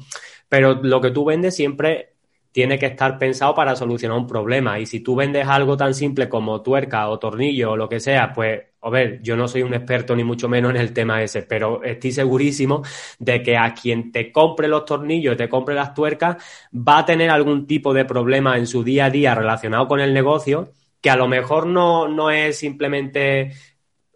[0.48, 2.14] Pero lo que tú vendes siempre
[2.52, 4.78] tiene que estar pensado para solucionar un problema.
[4.80, 8.32] Y si tú vendes algo tan simple como tuerca o tornillo o lo que sea,
[8.32, 11.42] pues, a ver, yo no soy un experto ni mucho menos en el tema ese,
[11.42, 12.82] pero estoy segurísimo
[13.18, 16.36] de que a quien te compre los tornillos, te compre las tuercas,
[16.72, 20.14] va a tener algún tipo de problema en su día a día relacionado con el
[20.14, 20.70] negocio,
[21.00, 23.50] que a lo mejor no, no es simplemente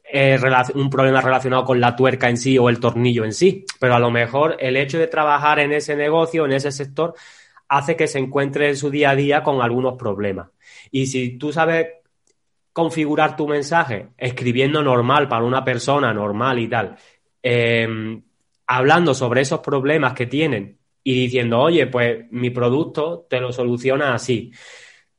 [0.05, 0.39] eh,
[0.75, 3.99] un problema relacionado con la tuerca en sí o el tornillo en sí, pero a
[3.99, 7.15] lo mejor el hecho de trabajar en ese negocio, en ese sector,
[7.69, 10.51] hace que se encuentre en su día a día con algunos problemas.
[10.93, 11.87] Y si tú sabes
[12.73, 16.97] configurar tu mensaje escribiendo normal para una persona normal y tal,
[17.43, 18.23] em,
[18.67, 24.15] hablando sobre esos problemas que tienen y diciendo, oye, pues mi producto te lo soluciona
[24.15, 24.53] así.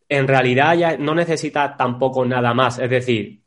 [0.08, 2.80] En realidad ya no necesitas tampoco nada más.
[2.80, 3.42] Es decir,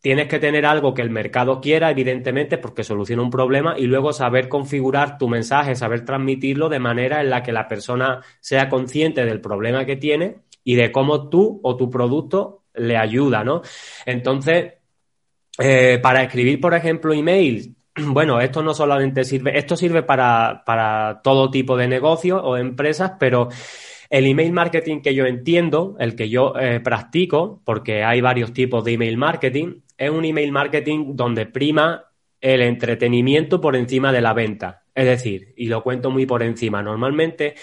[0.00, 4.12] tienes que tener algo que el mercado quiera, evidentemente, porque soluciona un problema, y luego
[4.12, 9.24] saber configurar tu mensaje, saber transmitirlo de manera en la que la persona sea consciente
[9.24, 13.62] del problema que tiene y de cómo tú o tu producto le ayuda, ¿no?
[14.06, 14.74] Entonces,
[15.58, 21.20] eh, para escribir, por ejemplo, emails, bueno, esto no solamente sirve, esto sirve para, para
[21.22, 23.48] todo tipo de negocios o empresas, pero
[24.10, 28.84] el email marketing que yo entiendo, el que yo eh, practico, porque hay varios tipos
[28.84, 32.04] de email marketing, es un email marketing donde prima
[32.40, 34.82] el entretenimiento por encima de la venta.
[34.94, 37.54] Es decir, y lo cuento muy por encima, normalmente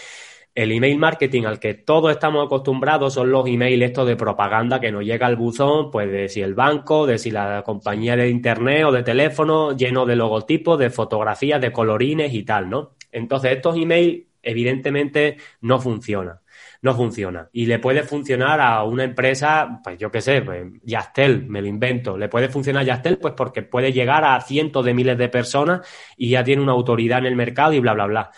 [0.54, 4.92] el email marketing al que todos estamos acostumbrados son los emails estos de propaganda que
[4.92, 8.86] nos llega al buzón, pues de si el banco, de si la compañía de internet
[8.86, 12.96] o de teléfono, lleno de logotipos, de fotografías, de colorines y tal, ¿no?
[13.12, 16.42] Entonces estos emails evidentemente no funcionan
[16.82, 17.50] no funciona.
[17.54, 21.68] Y le puede funcionar a una empresa, pues yo qué sé, pues Yastel, me lo
[21.68, 22.18] invento.
[22.18, 25.88] Le puede funcionar Yastel, pues porque puede llegar a cientos de miles de personas
[26.18, 28.32] y ya tiene una autoridad en el mercado y bla, bla, bla.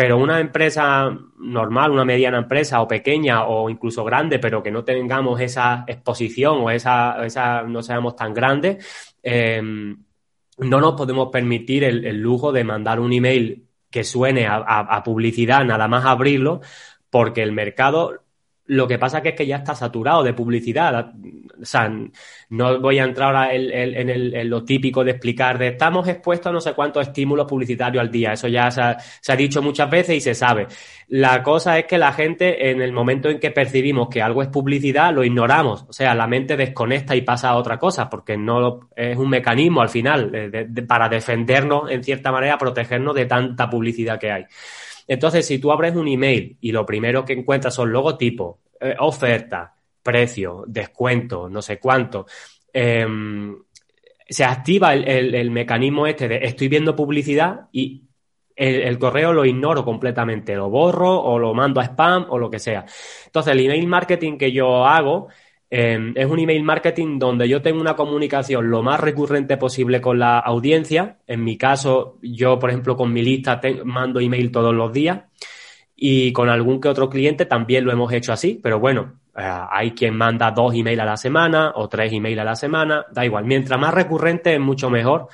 [0.00, 4.82] Pero una empresa normal, una mediana empresa o pequeña o incluso grande, pero que no
[4.82, 8.82] tengamos esa exposición o esa, esa no seamos tan grandes,
[9.22, 10.02] em,
[10.56, 15.86] no nos podemos permitir el, lujo de mandar un email que suene a, publicidad nada
[15.86, 16.62] más abrirlo,
[17.10, 18.22] porque el mercado
[18.70, 21.12] Lo que pasa que es que ya está saturado de publicidad.
[21.60, 21.92] O sea,
[22.50, 26.52] no voy a entrar ahora en, en, lo típico de explicar de estamos expuestos a
[26.52, 28.32] no sé cuántos estímulos publicitarios al día.
[28.34, 30.68] Eso ya se ha, dicho muchas veces y se sabe.
[31.08, 34.48] La cosa es que la gente, en el momento en que percibimos que algo es
[34.48, 35.86] publicidad, lo ignoramos.
[35.88, 39.80] O sea, la mente desconecta y pasa a otra cosa, porque no es un mecanismo
[39.80, 40.30] al final
[40.86, 44.46] para defendernos, en cierta manera, protegernos de tanta publicidad que hay.
[45.10, 49.74] Entonces, si tú abres un email y lo primero que encuentras son logotipos, eh, oferta,
[50.00, 52.26] precio, descuento, no sé cuánto,
[52.72, 53.56] em,
[54.28, 58.04] se activa el, mecanismo este de estoy viendo publicidad y
[58.54, 62.60] el, correo lo ignoro completamente, lo borro o lo mando a spam o lo que
[62.60, 62.84] sea.
[63.26, 65.26] Entonces, el email marketing que yo hago
[65.70, 70.18] em, es un email marketing donde yo tengo una comunicación lo más recurrente posible con
[70.18, 71.18] la audiencia.
[71.26, 75.20] En mi caso, yo, por ejemplo, con mi lista mando email todos los días
[75.96, 79.92] y con algún que otro cliente también lo hemos hecho así, pero bueno, eh, hay
[79.92, 83.44] quien manda dos emails a la semana o tres emails a la semana, da igual,
[83.44, 85.28] mientras más recurrente es mucho mejor.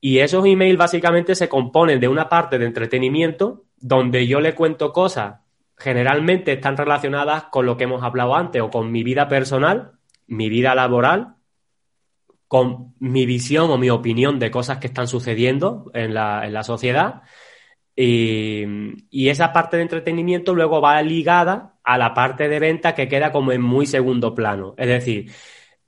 [0.00, 4.92] Y esos emails básicamente se componen de una parte de entretenimiento donde yo le cuento
[4.92, 5.40] cosas,
[5.76, 9.92] generalmente están relacionadas con lo que hemos hablado antes o con mi vida personal,
[10.26, 11.36] mi vida laboral,
[12.48, 16.62] con mi visión o mi opinión de cosas que están sucediendo en la, en la
[16.62, 17.22] sociedad
[17.96, 23.30] y, esa parte de entretenimiento luego va ligada a la parte de venta que queda
[23.32, 24.74] como en muy segundo plano.
[24.76, 25.30] Es decir,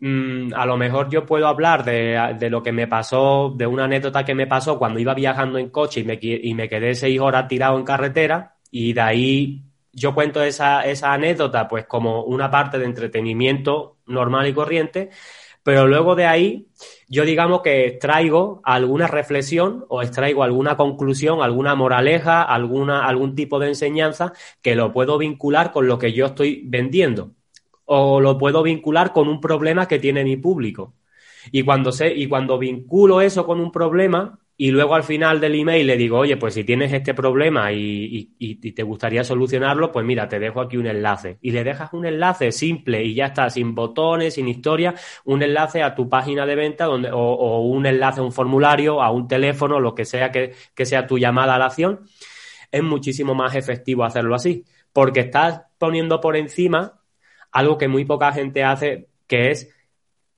[0.01, 4.25] mm, a lo mejor yo puedo hablar de, lo que me pasó, de una anécdota
[4.25, 7.49] que me pasó cuando iba viajando en coche y me, y me quedé seis horas
[7.49, 9.63] tirado en carretera y de ahí
[9.97, 15.11] yo cuento esa, esa anécdota pues como una parte de entretenimiento normal y corriente
[15.67, 16.69] pero luego de ahí
[17.09, 23.59] yo digamos que extraigo alguna reflexión o extraigo alguna conclusión, alguna moraleja, alguna, algún tipo
[23.59, 24.33] de enseñanza
[24.63, 27.33] que lo puedo vincular con lo que yo estoy vendiendo
[27.85, 30.95] o lo puedo vincular con un problema que tiene mi público.
[31.51, 35.55] Y cuando, sé, y cuando vinculo eso con un problema, y luego al final del
[35.55, 38.25] email le digo, oye, pues si tienes este problema y,
[38.75, 41.39] te gustaría solucionarlo, pues mira, te dejo aquí un enlace.
[41.43, 45.83] Y le dejas un enlace simple y ya está, sin botones, sin historia, un enlace
[45.83, 49.79] a tu página de venta donde, o, un enlace a un formulario, a un teléfono,
[49.79, 52.07] lo que sea que, que sea tu llamada a la acción.
[52.73, 57.03] Es muchísimo más efectivo hacerlo así, porque estás poniendo por encima
[57.53, 59.71] algo que muy poca gente hace, que es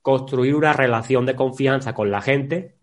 [0.01, 2.78] construir una relación de confianza con la gente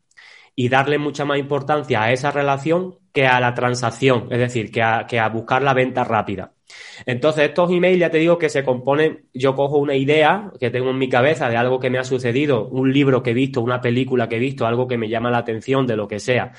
[0.57, 4.83] y darle mucha más importancia a esa relación que a la transacción, es decir, que
[4.83, 6.55] a, que a buscar la venta rápida.
[7.05, 10.91] Entonces, estos emails ya te digo que se componen, yo cojo una idea que tengo
[10.91, 13.81] en mi cabeza de algo que me ha sucedido, un libro que he visto, una
[13.81, 16.53] película que he visto, algo que me llama la atención de lo que sea.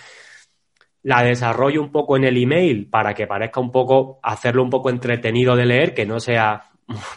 [1.03, 4.89] La desarrollo un poco en el email para que parezca un poco, hacerlo un poco
[4.89, 6.69] entretenido de leer, que no sea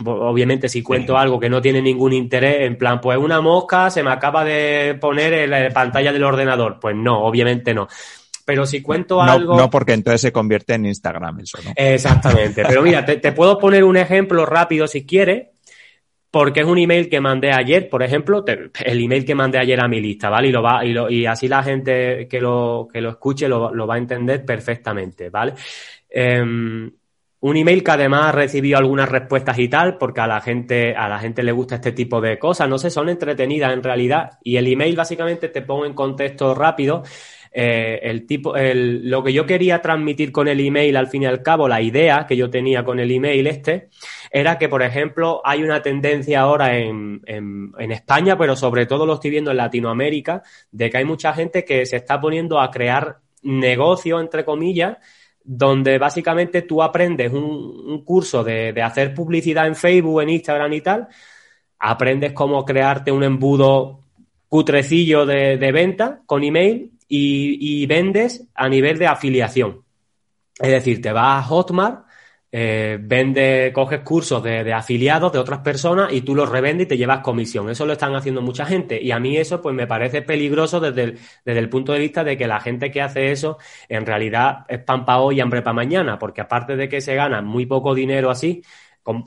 [0.04, 4.02] obviamente si cuento algo que no tiene ningún interés, en plan, pues una mosca se
[4.02, 6.78] me acaba de poner en la pantalla del ordenador.
[6.80, 7.88] Pues no, obviamente no.
[8.44, 9.56] Pero si cuento algo...
[9.56, 11.72] No, porque entonces se convierte en Instagram eso, ¿no?
[11.76, 12.64] Exactamente.
[12.66, 15.48] Pero mira, te, puedo poner un ejemplo rápido si quieres,
[16.32, 19.86] porque es un email que mandé ayer, por ejemplo, el email que mandé ayer a
[19.86, 20.48] mi lista, ¿vale?
[20.48, 23.72] Y lo va, y, lo, y así la gente que lo, que lo escuche lo,
[23.72, 25.54] lo va a entender perfectamente, ¿vale?
[26.08, 26.42] Eh,
[27.40, 31.08] un email que además ha recibido algunas respuestas y tal, porque a la gente, a
[31.08, 34.38] la gente le gusta este tipo de cosas, no sé, son entretenidas en realidad.
[34.42, 37.02] Y el email básicamente te pongo en contexto rápido.
[37.52, 41.26] Eh, el tipo, el, lo que yo quería transmitir con el email, al fin y
[41.26, 43.88] al cabo, la idea que yo tenía con el email este,
[44.30, 49.06] era que, por ejemplo, hay una tendencia ahora en, en, en España, pero sobre todo
[49.06, 52.70] lo estoy viendo en Latinoamérica, de que hay mucha gente que se está poniendo a
[52.70, 54.98] crear negocio, entre comillas,
[55.42, 61.08] donde básicamente tú aprendes un, curso de, hacer publicidad en Facebook, en Instagram y tal,
[61.78, 64.04] aprendes cómo crearte un embudo
[64.48, 69.82] cutrecillo de, venta con email y, y, vendes a nivel de afiliación.
[70.58, 72.09] Es decir, te vas a Hotmart
[72.52, 76.96] eh, vende, coges cursos de, afiliados de otras personas y tú los revendes y te
[76.96, 77.70] llevas comisión.
[77.70, 81.02] Eso lo están haciendo mucha gente y a mí eso pues me parece peligroso desde
[81.04, 83.58] el, desde el punto de vista de que la gente que hace eso
[83.88, 87.14] en realidad es pan para hoy y hambre para mañana, porque aparte de que se
[87.14, 88.62] gana muy poco dinero así,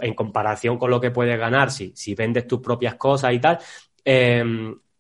[0.02, 3.60] en comparación con lo que puedes ganar si, si vendes tus propias cosas y tal,
[4.06, 4.40] eh,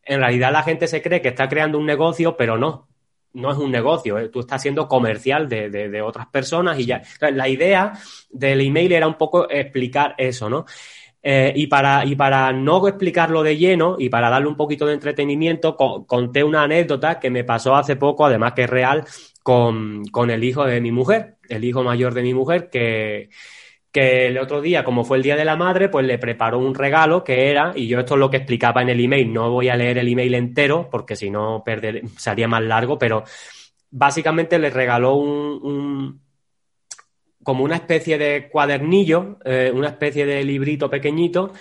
[0.06, 2.88] en realidad la gente se cree que está creando un negocio, pero no
[3.34, 4.30] no es un negocio, ¿eh?
[4.30, 7.02] tú estás siendo comercial de, de, otras personas y ya.
[7.19, 7.93] la idea
[8.30, 10.65] del email era un poco explicar eso, ¿no?
[11.26, 14.93] Eh, y, para, y para no explicarlo de lleno y para darle un poquito de
[14.93, 19.06] entretenimiento, conté una anécdota que me pasó hace poco, además que es real,
[19.41, 23.30] con, con el hijo de mi mujer, el hijo mayor de mi mujer, que,
[23.94, 26.74] que el otro día, como fue el Día de la Madre, pues le preparó un
[26.74, 29.70] regalo que era, y yo esto es lo que explicaba en el email, no voy
[29.70, 31.64] a leer el email entero porque si no
[32.18, 33.24] sería más largo, pero
[33.91, 36.20] básicamente le regaló un,
[37.44, 41.52] como una especie de cuadernillo, eh, una especie de librito pequeñito,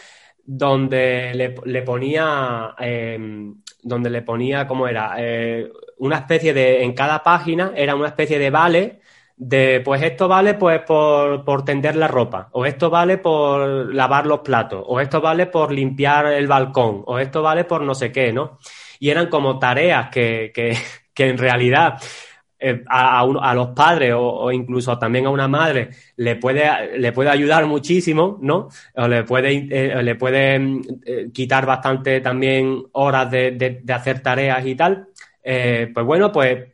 [0.42, 5.16] donde le, ponía, em, donde le ponía, ¿cómo era?
[5.18, 9.01] Eh, una especie de, en cada página era una especie de vale
[9.44, 14.24] de pues esto vale pues por, por, tender la ropa, o esto vale por lavar
[14.24, 18.12] los platos, o esto vale por limpiar el balcón, o esto vale por no sé
[18.12, 18.58] qué, ¿no?
[19.00, 20.76] Y eran como tareas que, que,
[21.14, 21.98] que en realidad
[22.60, 27.30] eh, a, a, los padres o, incluso también a una madre le puede, le puede
[27.30, 28.68] ayudar muchísimo, ¿no?
[28.94, 30.54] O le puede, eh, le puede
[31.04, 35.08] eh, quitar bastante también horas de, de, de hacer tareas y tal.
[35.42, 36.71] pues bueno, pues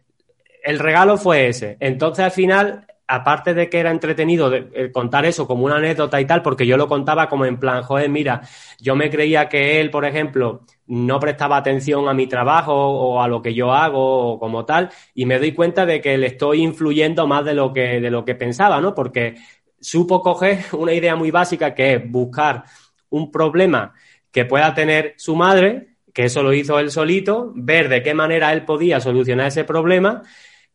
[0.69, 1.79] el regalo fue ese.
[1.81, 6.27] Entonces, al final, aparte de que era entretenido de, contar eso como una anécdota y
[6.27, 8.43] tal, porque yo lo contaba como en plan, joder, mira,
[8.79, 13.29] yo me creía que él, por ejemplo, no prestaba atención a mi trabajo o a
[13.29, 16.61] lo que yo hago o como tal, y me doy cuenta de que le estoy
[16.61, 18.95] influyendo más de lo que, de lo que pensaba, ¿no?
[18.95, 19.37] Porque
[19.81, 22.65] supo coger una idea muy básica que es buscar
[23.09, 23.95] un problema
[24.31, 28.53] que pueda tener su madre, que eso lo hizo él solito, ver de qué manera
[28.53, 30.25] él podía solucionar ese problema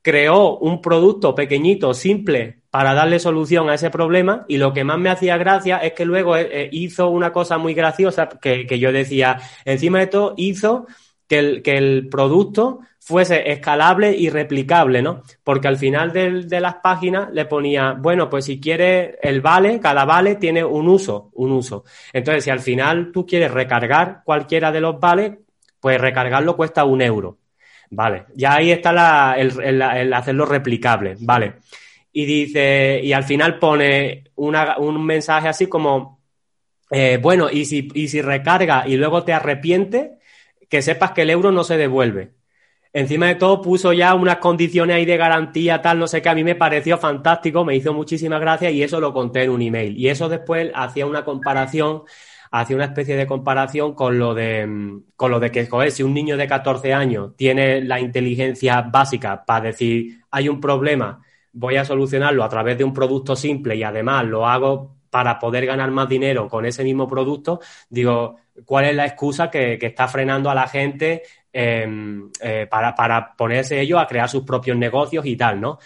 [0.03, 4.99] creó un producto pequeñito, simple, para darle solución a ese problema y lo que más
[4.99, 8.91] me hacía gracia es que luego eh, eh, hizo una cosa muy graciosa que, yo
[8.91, 10.85] decía, encima de todo hizo
[11.27, 15.23] que el, que el, producto fuese escalable y replicable, ¿no?
[15.43, 20.03] Porque al final de, las páginas le ponía, bueno, pues si quieres el vale, cada
[20.03, 21.83] vale tiene un uso, un uso.
[22.11, 25.33] Entonces, si al final tú quieres recargar cualquiera de los vales,
[25.79, 27.37] pues recargarlo cuesta un euro.
[27.95, 31.53] Vale, ya ahí está el, hacerlo replicable, vale.
[32.11, 36.19] Y dice, y al final pone un mensaje así como,
[36.89, 40.17] eh, bueno, y si, y si recarga y luego te arrepiente,
[40.69, 42.31] que sepas que el euro no se devuelve.
[42.93, 46.35] Encima de todo puso ya unas condiciones ahí de garantía, tal, no sé qué, a
[46.35, 49.97] mí me pareció fantástico, me hizo muchísimas gracias y eso lo conté en un email.
[49.97, 52.03] Y eso después hacía una comparación
[52.53, 56.13] hacía una especie de comparación con lo de, con lo de que, joder, si un
[56.13, 61.19] niño de 14 años tiene la inteligencia básica para decir, hay un problema,
[61.51, 65.65] voy a solucionarlo a través de un producto simple y además lo hago para poder
[65.65, 70.51] ganar más dinero con ese mismo producto, digo, ¿cuál es la excusa que, está frenando
[70.51, 75.35] a la gente em, eh, para, para ponerse ellos a crear sus propios negocios y
[75.35, 75.79] tal, ¿no?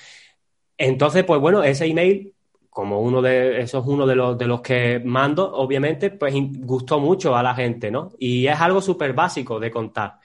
[0.77, 2.33] Entonces, pues bueno, ese email
[2.77, 6.99] como uno de, eso es uno de los, de los que mando, obviamente, pues gustó
[6.99, 8.11] mucho a la gente, ¿no?
[8.19, 10.19] Y es algo súper básico de contar.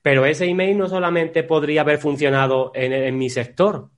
[0.00, 3.90] Pero ese email no solamente podría haber funcionado en, en, mi sector.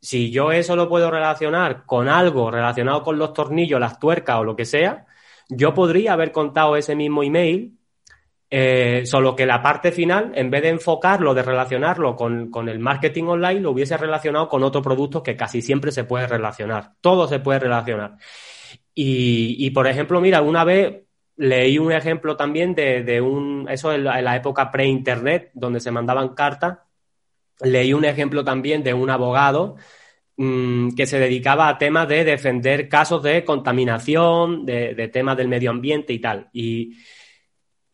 [0.00, 4.44] Si yo eso lo puedo relacionar con algo relacionado con los tornillos, las tuercas o
[4.44, 5.06] lo que sea,
[5.48, 7.78] yo podría haber contado ese mismo email
[8.54, 13.24] eh, solo que la parte final, en vez de enfocarlo, de relacionarlo con, el marketing
[13.24, 16.92] online, lo hubiese relacionado con otro producto que casi siempre se puede relacionar.
[17.00, 18.18] Todo se puede relacionar.
[18.94, 21.00] Y, por ejemplo, mira, una vez
[21.36, 26.80] leí un ejemplo también de, un, eso en la, época pre-internet, donde se mandaban cartas.
[27.62, 29.76] Leí un ejemplo también de un abogado
[30.36, 35.48] mm, que se dedicaba a temas de defender casos de contaminación, de, de temas del
[35.48, 36.50] medio ambiente y tal.
[36.52, 36.98] Y,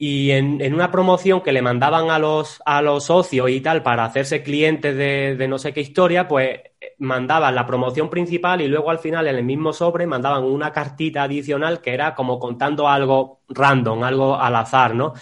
[0.00, 3.82] y en, en, una promoción que le mandaban a los, a los socios y tal
[3.82, 6.60] para hacerse clientes de, de, no sé qué historia, pues
[6.98, 11.24] mandaban la promoción principal y luego al final en el mismo sobre mandaban una cartita
[11.24, 15.14] adicional que era como contando algo random, algo al azar, ¿no?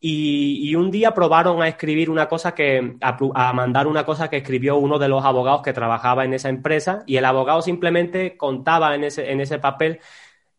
[0.00, 4.28] Y, y un día probaron a escribir una cosa que, a, a, mandar una cosa
[4.28, 8.36] que escribió uno de los abogados que trabajaba en esa empresa y el abogado simplemente
[8.36, 10.00] contaba en ese, en ese papel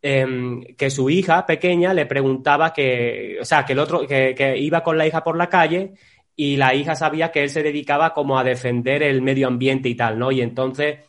[0.08, 4.84] Em, que su hija pequeña le preguntaba que, o sea, que el otro, que, iba
[4.84, 5.96] con la hija por la calle
[6.36, 9.96] y la hija sabía que él se dedicaba como a defender el medio ambiente y
[9.96, 10.32] tal, ¿no?
[10.32, 11.00] Y entonces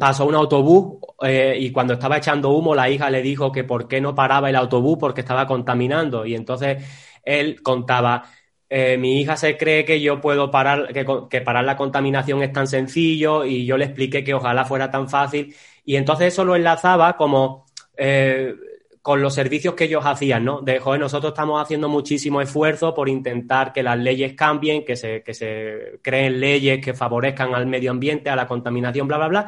[0.00, 3.86] pasó un autobús eh, y cuando estaba echando humo la hija le dijo que por
[3.86, 6.82] qué no paraba el autobús porque estaba contaminando y entonces
[7.22, 8.24] él contaba
[8.70, 12.52] eh, mi hija se cree que yo puedo parar que, que parar la contaminación es
[12.52, 15.54] tan sencillo y yo le expliqué que ojalá fuera tan fácil
[15.84, 17.66] y entonces eso lo enlazaba como
[17.96, 18.54] eh,
[19.02, 20.60] con los servicios que ellos hacían, ¿no?
[20.60, 25.24] De, joder, nosotros estamos haciendo muchísimo esfuerzo por intentar que las leyes cambien, que se,
[25.24, 29.46] que se creen leyes que favorezcan al medio ambiente, a la contaminación, bla, bla, bla.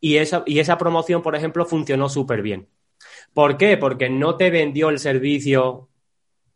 [0.00, 2.68] Y esa, y esa promoción, por ejemplo, funcionó súper bien.
[3.32, 3.76] ¿Por qué?
[3.76, 5.89] Porque no te vendió el servicio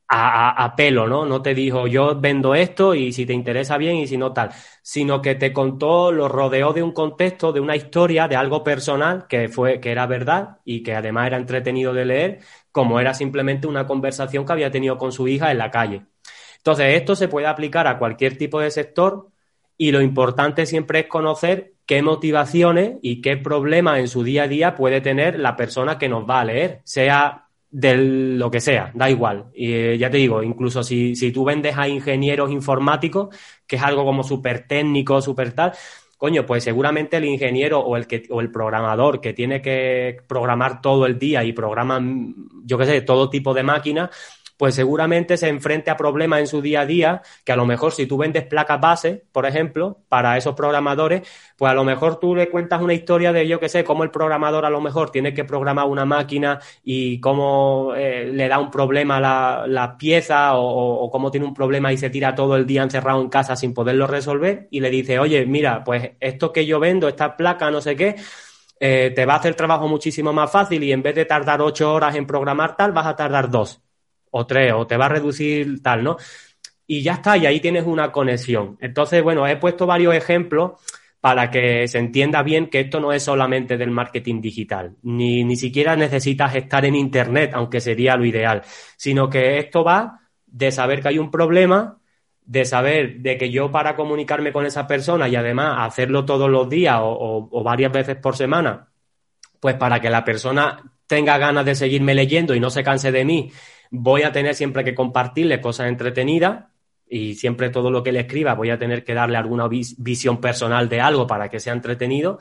[0.09, 1.25] a, pelo, ¿no?
[1.25, 4.51] No te dijo yo vendo esto y si te interesa bien y si no tal,
[4.83, 9.27] sino que te contó, lo rodeó de un contexto, de una historia, de algo personal
[9.29, 12.41] que fue, que era verdad y que además era entretenido de leer,
[12.71, 16.07] como era simplemente una conversación que había tenido con su hija en la calle.
[16.59, 19.29] Entonces, esto se puede aplicar a cualquier tipo de sector
[19.77, 24.49] y lo importante siempre es conocer qué motivaciones y qué problemas en su día a
[24.49, 28.93] día puede tener la persona que nos va a leer, sea de lo que sea,
[28.95, 29.47] da igual.
[29.53, 33.35] Y eh, ya te digo, incluso si, si tú vendes a ingenieros informáticos,
[33.66, 35.72] que es algo como súper técnico, súper tal,
[36.16, 40.81] coño, pues seguramente el ingeniero o el, que, o el programador que tiene que programar
[40.81, 42.01] todo el día y programa,
[42.64, 44.11] yo qué sé, todo tipo de máquinas,
[44.57, 47.93] pues seguramente se enfrente a problemas en su día a día, que a lo mejor
[47.93, 51.23] si tú vendes placas base, por ejemplo, para esos programadores,
[51.57, 54.11] pues a lo mejor tú le cuentas una historia de, yo qué sé, cómo el
[54.11, 58.71] programador a lo mejor tiene que programar una máquina y cómo eh, le da un
[58.71, 62.83] problema la, la pieza o, cómo tiene un problema y se tira todo el día
[62.83, 66.81] encerrado en casa sin poderlo resolver y le dice, oye, mira, pues esto que yo
[66.81, 68.17] vendo, esta placa, no sé qué,
[68.81, 71.61] eh, te va a hacer el trabajo muchísimo más fácil y en vez de tardar
[71.63, 73.84] ocho horas en programar tal, vas a tardar dos
[74.37, 76.16] o tres, o te va a reducir tal, ¿no?
[76.87, 78.76] Y ya está, y ahí tienes una conexión.
[78.80, 80.72] Entonces, bueno, he puesto varios ejemplos
[81.20, 85.57] para que se entienda bien que esto no es solamente del marketing digital, ni, ni
[85.57, 88.62] siquiera necesitas estar en Internet, aunque sería lo ideal,
[88.97, 92.01] sino que esto va de saber que hay un problema,
[92.45, 96.68] de saber de que yo para comunicarme con esa persona y además hacerlo todos los
[96.68, 98.89] días o, o varias veces por semana,
[99.61, 103.24] pues para que la persona tenga ganas de seguirme leyendo y no se canse de
[103.24, 103.51] mí
[103.91, 106.64] voy a tener siempre que compartirle cosas entretenidas
[107.09, 110.89] y siempre todo lo que le escriba voy a tener que darle alguna visión personal
[110.89, 112.39] de algo para que sea entretenido.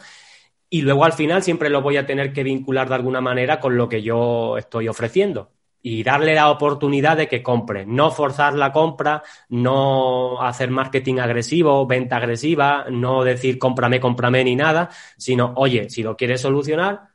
[0.69, 3.77] Y luego al final siempre lo voy a tener que vincular de alguna manera con
[3.77, 5.51] lo que yo estoy ofreciendo
[5.85, 7.85] y darle la oportunidad de que compre.
[7.85, 14.55] No forzar la compra, no hacer marketing agresivo, venta agresiva, no decir cómprame, cómprame ni
[14.55, 17.09] nada, sino, oye, si lo quieres solucionar,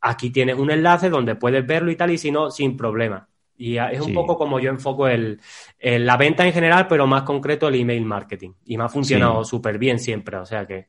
[0.00, 3.28] aquí tienes un enlace donde puedes verlo y tal, y si no, sin problema.
[3.56, 5.40] Y es un poco como yo enfoco el,
[5.80, 8.52] la venta en general, pero más concreto el email marketing.
[8.64, 10.88] Y me ha funcionado súper bien siempre, o sea que...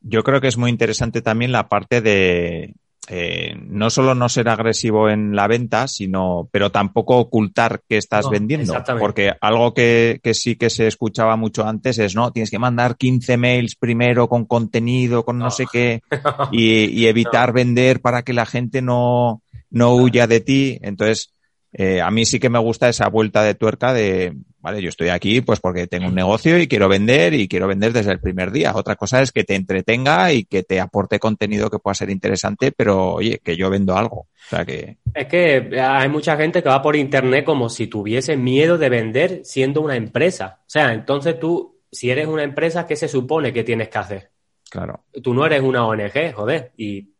[0.00, 2.74] Yo creo que es muy interesante también la parte de
[3.08, 8.30] eh, no solo no ser agresivo en la venta, sino, pero tampoco ocultar que estás
[8.30, 8.74] vendiendo.
[8.98, 12.96] Porque algo que, que, sí que se escuchaba mucho antes es, no, tienes que mandar
[12.96, 16.02] 15 mails primero con contenido, con no, sé qué,
[16.52, 19.96] y, y evitar vender para que la gente no, no.
[19.96, 20.78] huya de ti.
[20.80, 21.32] Entonces,
[21.72, 25.08] eh, a mí sí que me gusta esa vuelta de tuerca de, vale, yo estoy
[25.08, 28.52] aquí pues porque tengo un negocio y quiero vender y quiero vender desde el primer
[28.52, 28.72] día.
[28.74, 32.72] Otra cosa es que te entretenga y que te aporte contenido que pueda ser interesante,
[32.72, 34.16] pero oye, que yo vendo algo.
[34.16, 34.98] O sea que...
[35.14, 39.40] Es que hay mucha gente que va por internet como si tuviese miedo de vender
[39.44, 40.60] siendo una empresa.
[40.60, 44.30] O sea, entonces tú, si eres una empresa, ¿qué se supone que tienes que hacer?
[44.70, 45.04] Claro.
[45.22, 46.72] Tú no eres una ONG, joder.
[46.76, 47.11] Y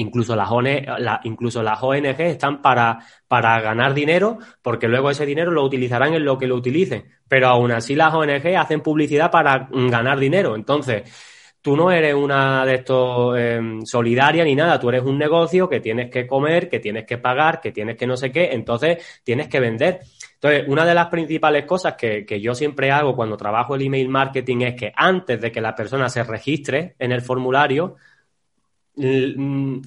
[0.00, 0.86] Incluso las, ONG,
[1.24, 2.98] incluso las ONG están para,
[3.28, 7.04] para ganar dinero porque luego ese dinero lo utilizarán en lo que lo utilicen.
[7.28, 10.56] Pero aún así las ONG hacen publicidad para ganar dinero.
[10.56, 11.02] Entonces,
[11.60, 15.80] tú no eres una de estos em, solidaria ni nada, tú eres un negocio que
[15.80, 19.48] tienes que comer, que tienes que pagar, que tienes que no sé qué, entonces tienes
[19.48, 20.00] que vender.
[20.34, 24.08] Entonces, una de las principales cosas que, que yo siempre hago cuando trabajo el email
[24.08, 27.96] marketing es que antes de que la persona se registre en el formulario,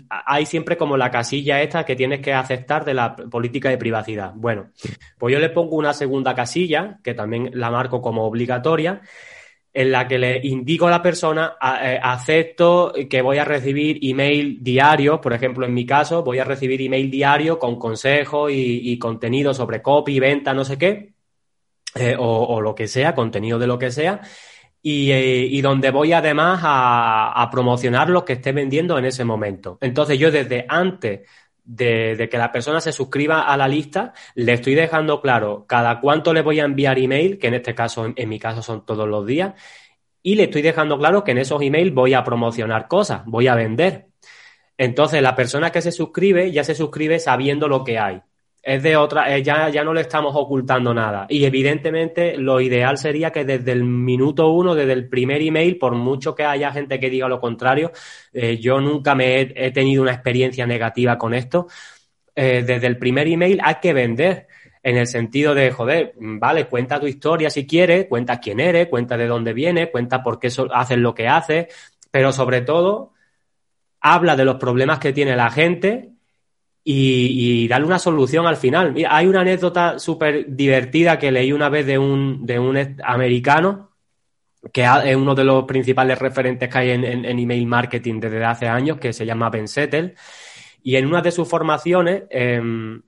[0.10, 4.34] hay siempre como la casilla esta que tienes que aceptar de la política de privacidad.
[4.36, 4.72] Bueno,
[5.18, 9.02] pues yo le pongo una segunda casilla, que también la marco como obligatoria,
[9.74, 14.64] en la que le indico a la persona, eh, acepto que voy a recibir email
[14.64, 19.54] diario, por ejemplo, en mi caso, voy a recibir email diario con consejos y, contenido
[19.54, 21.14] sobre copy, venta, no sé qué,
[21.96, 24.22] eh, o lo que sea, contenido de lo que sea
[24.86, 29.78] eh, y, donde voy además a, promocionar lo que esté vendiendo en ese momento.
[29.80, 31.22] Entonces yo desde antes
[31.64, 36.34] de, que la persona se suscriba a la lista, le estoy dejando claro cada cuánto
[36.34, 39.26] le voy a enviar email, que en este caso, en, mi caso son todos los
[39.26, 39.54] días,
[40.22, 43.56] y le estoy dejando claro que en esos emails voy a promocionar cosas, voy a
[43.56, 44.08] vender.
[44.78, 48.22] Entonces la persona que se suscribe ya se suscribe sabiendo lo que hay
[48.66, 51.26] es de otra, eh, ya, ya no le estamos ocultando nada.
[51.28, 55.96] Y evidentemente lo ideal sería que desde el minuto uno, desde el primer email, por
[55.96, 57.92] mucho que haya gente que diga lo contrario,
[58.32, 61.68] eh, yo nunca me he, tenido una experiencia negativa con esto.
[62.34, 64.48] Eh, desde el primer email hay que vender
[64.82, 69.18] en el sentido de, joder, vale, cuenta tu historia si quieres, cuenta quién eres, cuenta
[69.18, 71.68] de dónde vienes, cuenta por qué haces lo que haces,
[72.12, 73.12] pero sobre todo
[74.00, 76.13] habla de los problemas que tiene la gente
[76.84, 78.94] y, darle una solución al final.
[78.94, 83.94] Mira, hay una anécdota súper divertida que leí una vez de un, de un americano
[84.72, 88.98] que es uno de los principales referentes que hay en, email marketing desde hace años,
[88.98, 90.16] que se llama Ben Settle.
[90.84, 93.02] Y en una de sus formaciones, em,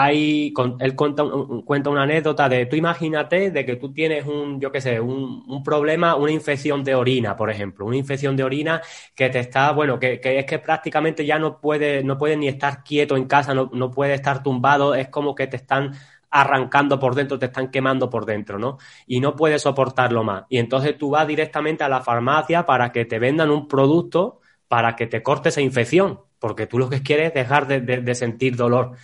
[0.00, 1.24] hay, él cuenta,
[1.64, 5.60] cuenta, una anécdota de, tú imagínate de que tú tienes un, yo qué sé, un,
[5.64, 8.80] problema, una infección de orina, por ejemplo, una infección de orina
[9.16, 12.84] que te está, bueno, que, es que prácticamente ya no puedes no puede ni estar
[12.84, 15.92] quieto en casa, no, no puede estar tumbado, es como que te están
[16.30, 18.78] arrancando por dentro, te están quemando por dentro, ¿no?
[19.04, 20.44] Y no puedes soportarlo más.
[20.48, 24.94] Y entonces tú vas directamente a la farmacia para que te vendan un producto para
[24.94, 28.96] que te corte esa infección, porque tú lo que quieres es dejar de sentir dolor.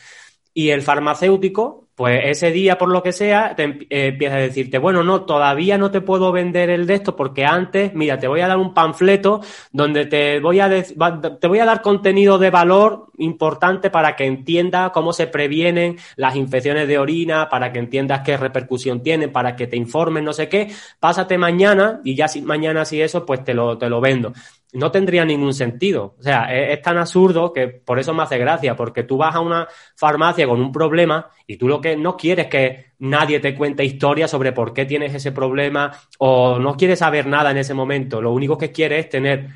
[0.54, 4.78] Y el farmacéutico, pues ese día, por lo que sea, te eh, empieza a decirte,
[4.78, 8.40] bueno, no, todavía no te puedo vender el de esto porque antes, mira, te voy
[8.40, 9.40] a dar un panfleto
[9.72, 14.90] donde te voy a, te voy a dar contenido de valor importante para que entiendas
[14.90, 19.66] cómo se previenen las infecciones de orina, para que entiendas qué repercusión tienen, para que
[19.66, 20.72] te informen, no sé qué.
[20.98, 24.32] Pásate mañana y ya si mañana si eso, pues te lo, te lo vendo
[24.74, 26.16] no tendría ningún sentido.
[26.18, 29.40] O sea, es, tan absurdo que por eso me hace gracia, porque tú vas a
[29.40, 33.84] una farmacia con un problema y tú lo que no quieres que nadie te cuente
[33.84, 38.20] historias sobre por qué tienes ese problema o no quieres saber nada en ese momento.
[38.20, 39.48] Lo único que quieres es tener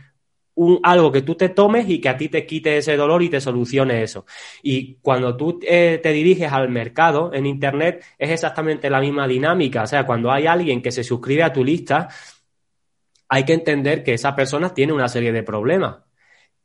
[0.55, 3.29] un, algo que tú te tomes y que a ti te quite ese dolor y
[3.29, 4.25] te solucione eso.
[4.63, 9.83] Y cuando tú eh, te diriges al mercado en Internet es exactamente la misma dinámica.
[9.83, 12.09] O sea, cuando hay alguien que se suscribe a tu lista,
[13.29, 15.99] hay que entender que esa persona tiene una serie de problemas.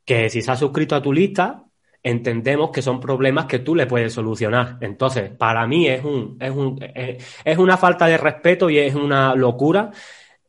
[0.04, 1.64] Que si se ha suscrito a tu lista,
[2.02, 4.76] entendemos que son problemas que tú le puedes solucionar.
[4.80, 8.94] Entonces, para mí es, un, es, un, eh, es una falta de respeto y es
[8.94, 9.90] una locura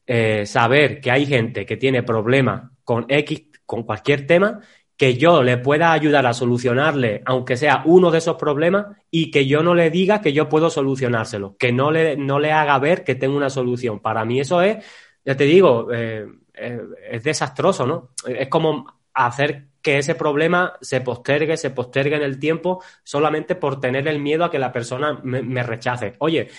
[0.05, 4.59] eh, saber que hay gente que tiene problemas con X, con cualquier tema,
[4.97, 9.45] que yo le pueda ayudar a solucionarle, aunque sea uno de esos problemas, y que
[9.47, 13.03] yo no le diga que yo puedo solucionárselo, que no le, no le haga ver
[13.03, 13.99] que tengo una solución.
[13.99, 14.86] Para mí eso es
[15.26, 18.12] ya te digo, eh, eh, es desastroso, ¿no?
[18.28, 23.80] Es como hacer que ese problema se postergue, se postergue en el tiempo solamente por
[23.80, 26.14] tener el miedo a que la persona me, rechace.
[26.20, 26.50] Oye,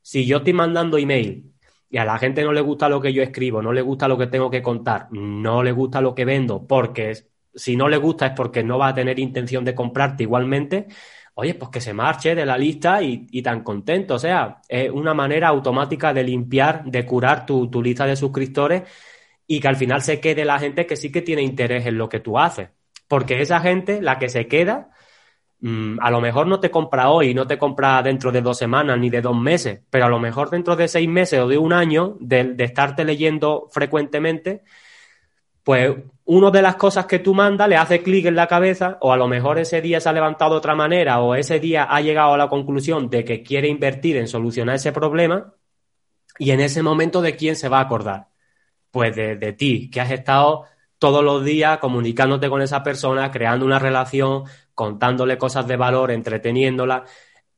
[0.00, 1.52] si yo estoy mandando email
[1.88, 4.18] y a la gente no le gusta lo que yo escribo, no le gusta lo
[4.18, 7.14] que tengo que contar, no le gusta lo que vendo, porque
[7.54, 10.88] si no le gusta es porque no va a tener intención de comprarte igualmente,
[11.34, 14.14] oye, pues que se marche de la lista y, tan contento.
[14.14, 18.82] O sea, es una manera automática de limpiar, de curar tu, lista de suscriptores
[19.46, 22.08] y que al final se quede la gente que sí que tiene interés en lo
[22.08, 22.70] que tú haces.
[23.08, 24.90] Porque esa gente, la que se queda,
[25.60, 28.98] mm, a lo mejor no te compra hoy, no te compra dentro de dos semanas
[28.98, 31.72] ni de dos meses, pero a lo mejor dentro de seis meses o de un
[31.72, 34.62] año de, de estarte leyendo frecuentemente,
[35.62, 35.96] pues
[36.34, 39.18] una de las cosas que tú mandas le hace clic en la cabeza o a
[39.18, 42.32] lo mejor ese día se ha levantado de otra manera o ese día ha llegado
[42.32, 45.52] a la conclusión de que quiere invertir en solucionar ese problema
[46.38, 48.28] y en ese momento de quién se va a acordar.
[48.90, 50.64] Pues de, ti, que has estado
[50.98, 57.04] todos los días comunicándote con esa persona, creando una relación, contándole cosas de valor, entreteniéndola.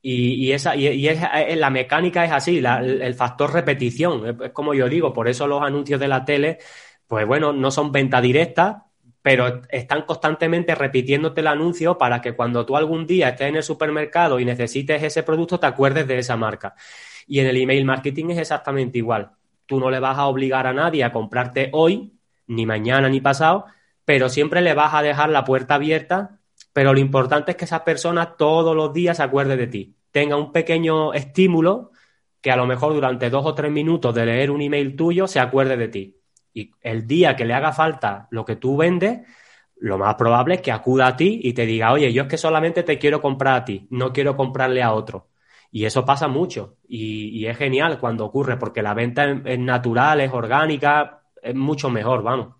[0.01, 1.19] Y, esa, y, es,
[1.57, 4.43] la mecánica es así, el, factor repetición.
[4.43, 6.59] es como yo digo, por eso los anuncios de la tele
[7.07, 8.85] pues bueno, no son venta directa,
[9.21, 13.63] pero están constantemente repitiéndote el anuncio para que cuando tú algún día estés en el
[13.63, 16.75] supermercado y necesites ese producto, te acuerdes de esa marca.
[17.27, 19.31] Y en el email marketing es exactamente igual.
[19.65, 22.13] Tú no le vas a obligar a nadie a comprarte hoy,
[22.47, 23.65] ni mañana, ni pasado,
[24.05, 26.39] pero siempre le vas a dejar la puerta abierta.
[26.71, 30.35] Pero lo importante es que esa persona todos los días se acuerde de ti, tenga
[30.37, 31.91] un pequeño estímulo
[32.41, 35.39] que a lo mejor durante dos o tres minutos de leer un email tuyo se
[35.39, 36.21] acuerde de ti.
[36.55, 39.27] Y el día que le haga falta lo que tú vendes,
[39.75, 42.37] lo más probable es que acuda a ti y te diga, oye, yo es que
[42.37, 45.29] solamente te quiero comprar a ti, no quiero comprarle a otro.
[45.69, 50.31] Y eso pasa mucho y, es genial cuando ocurre, porque la venta es natural, es
[50.31, 52.55] orgánica, es mucho mejor, vamos.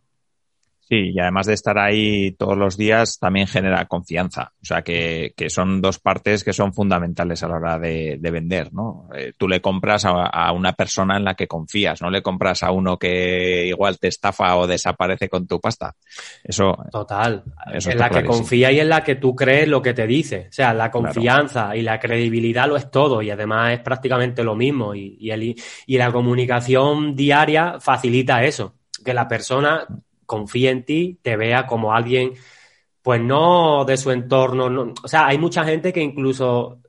[0.88, 4.52] Sí, y además de estar ahí todos los días, también genera confianza.
[4.62, 8.32] O sea, que, que son dos partes que son fundamentales a la hora de, de
[8.32, 9.10] vender, ¿no?
[9.16, 12.62] Eh, tú le compras a, a, una persona en la que confías, no le compras
[12.62, 15.96] a uno que igual te estafa o desaparece con tu pasta.
[16.44, 16.78] Eso.
[16.92, 17.44] Total.
[17.66, 20.48] en la que confía y en la que tú crees lo que te dice.
[20.50, 24.56] O sea, la confianza y la credibilidad lo es todo y además es prácticamente lo
[24.56, 24.94] mismo.
[24.94, 25.56] Y, y, el,
[25.88, 28.76] y la comunicación diaria facilita eso.
[29.04, 29.88] Que la persona
[30.26, 32.34] confíe en ti, te vea como alguien,
[33.02, 34.94] pues no de su entorno.
[35.04, 36.82] o sea, hay mucha gente que incluso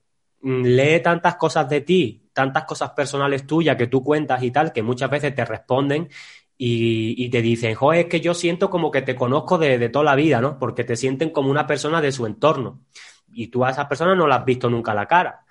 [0.43, 4.73] mm, lee tantas cosas de ti, tantas cosas personales tuyas que tú cuentas y tal,
[4.73, 6.09] que muchas veces te responden
[6.59, 10.15] y, te dicen, joder, es que yo siento como que te conozco de, toda la
[10.15, 10.59] vida, ¿no?
[10.59, 12.81] Porque te sienten como una persona de su entorno.
[13.33, 15.45] y tú a esas personas no las has visto nunca la cara.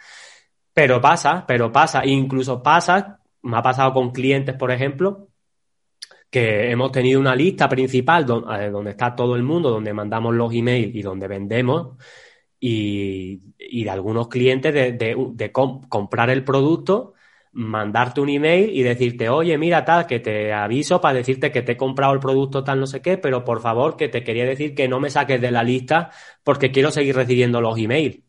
[0.73, 5.29] Pero pasa, pero pasa, incluso pasa, me ha pasado con clientes, por ejemplo,
[6.35, 10.53] que hemos tenido una lista principal eh, donde, está todo el mundo, donde mandamos los
[10.53, 11.95] emails y donde vendemos,
[12.59, 15.51] y, de algunos clientes de,
[15.87, 17.13] comprar el producto,
[17.53, 21.73] mandarte un email y decirte, oye, mira, tal, que te aviso para decirte que te
[21.73, 24.75] he comprado el producto tal, no sé qué, pero por favor, que te quería decir
[24.75, 26.11] que no me saques de la lista
[26.43, 28.24] porque quiero seguir recibiendo los emails.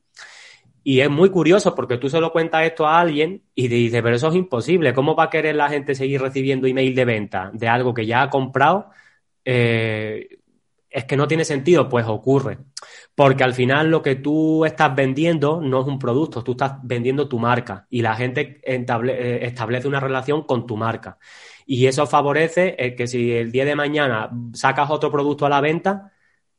[0.88, 4.04] Y es muy curioso porque tú se lo cuentas esto a alguien y te dice,
[4.04, 4.94] pero eso es imposible.
[4.94, 8.22] ¿Cómo va a querer la gente seguir recibiendo email de venta de algo que ya
[8.22, 8.90] ha comprado?
[9.44, 10.38] Eh,
[10.88, 11.88] es que no tiene sentido.
[11.88, 12.58] Pues ocurre.
[13.16, 17.28] Porque al final lo que tú estás vendiendo no es un producto, tú estás vendiendo
[17.28, 21.18] tu marca y la gente eh, establece una relación con tu marca.
[21.66, 26.12] Y eso favorece que si el día de mañana sacas otro producto a la venta,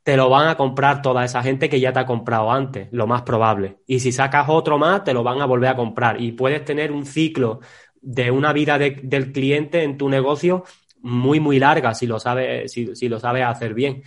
[0.07, 3.07] te lo van a comprar toda esa gente que ya te ha comprado antes, lo
[3.07, 3.79] más probable.
[3.87, 6.21] Y si sacas otro más, te lo van a volver a comprar.
[6.21, 7.59] Y puedes tener un ciclo
[8.01, 10.63] de una vida del cliente en tu negocio
[11.01, 14.01] muy, muy larga si lo sabes, si, lo sabes hacer bien.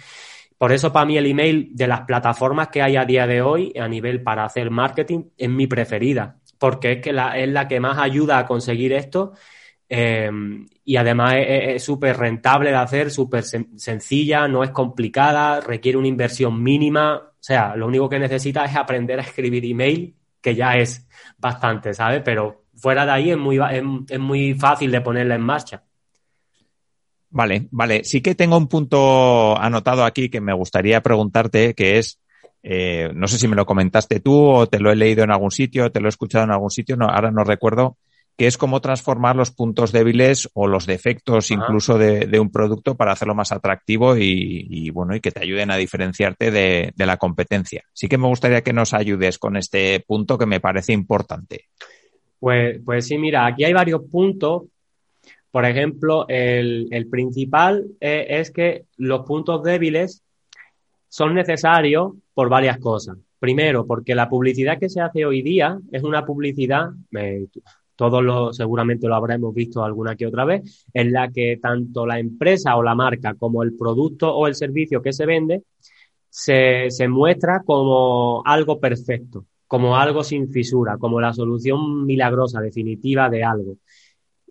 [0.56, 3.70] Por eso para mí el email de las plataformas que hay a día de hoy
[3.78, 7.98] a nivel para hacer marketing es mi preferida, porque es que es la que más
[7.98, 9.34] ayuda a conseguir esto
[9.92, 16.06] Em, y además es súper rentable de hacer, súper sencilla, no es complicada, requiere una
[16.06, 17.16] inversión mínima.
[17.16, 21.92] O sea, lo único que necesita es aprender a escribir email, que ya es bastante,
[21.92, 22.22] ¿sabes?
[22.24, 23.58] Pero fuera de ahí es muy,
[24.08, 25.82] es, muy fácil de ponerla en marcha.
[27.30, 28.04] Vale, vale.
[28.04, 32.20] Sí que tengo un punto anotado aquí que me gustaría preguntarte, que es,
[32.62, 35.50] eh, no sé si me lo comentaste tú o te lo he leído en algún
[35.50, 37.96] sitio, te lo he escuchado en algún sitio, no, ahora no recuerdo
[38.40, 43.12] que es cómo transformar los puntos débiles o los defectos incluso de, un producto para
[43.12, 47.84] hacerlo más atractivo y, bueno, y que te ayuden a diferenciarte de, la competencia.
[47.92, 51.66] Sí que me gustaría que nos ayudes con este punto que me parece importante.
[52.38, 54.62] Pues, pues sí, mira, aquí hay varios puntos.
[55.50, 60.22] Por ejemplo, el, principal eh, es que los puntos débiles
[61.10, 63.18] son necesarios por varias cosas.
[63.38, 66.88] Primero, porque la publicidad que se hace hoy día es una publicidad,
[68.00, 72.18] todos lo, seguramente lo habremos visto alguna que otra vez, en la que tanto la
[72.18, 75.64] empresa o la marca como el producto o el servicio que se vende
[76.30, 83.44] se, muestra como algo perfecto, como algo sin fisura, como la solución milagrosa, definitiva de
[83.44, 83.76] algo.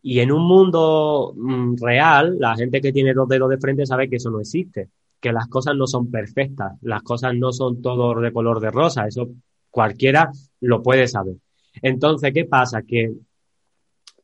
[0.03, 4.07] Y en un mundo mm, real, la gente que tiene dos dedos de frente sabe
[4.07, 4.89] que eso no existe,
[5.19, 9.07] que las cosas no son perfectas, las cosas no son todo de color de rosa,
[9.07, 9.27] eso
[9.71, 10.29] cualquiera
[10.61, 11.37] lo puede saber.
[11.81, 12.83] Entonces, ¿qué pasa?
[12.83, 13.11] Que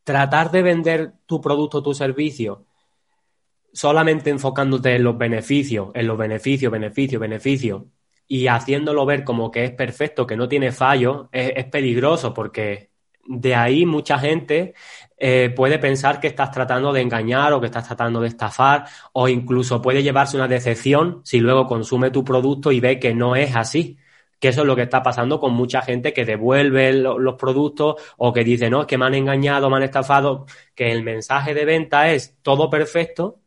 [0.06, 2.66] tratar de vender tu producto o tu servicio
[3.74, 7.84] solamente enfocándote en los beneficios, en los beneficios, beneficios, beneficios,
[8.28, 12.92] y haciéndolo ver como que es perfecto, que no tiene fallo, es, peligroso porque
[13.28, 14.76] de ahí mucha gente
[15.18, 19.28] eh, puede pensar que estás tratando de engañar o que estás tratando de estafar o
[19.28, 23.56] incluso puede llevarse una decepción si luego consume tu producto y ve que no es
[23.56, 23.98] así
[24.46, 28.32] que eso es lo que está pasando con mucha gente que devuelve los productos o
[28.32, 31.66] que dice, no, es que me han engañado, me han estafado, que el mensaje de
[31.66, 33.40] venta es todo perfecto,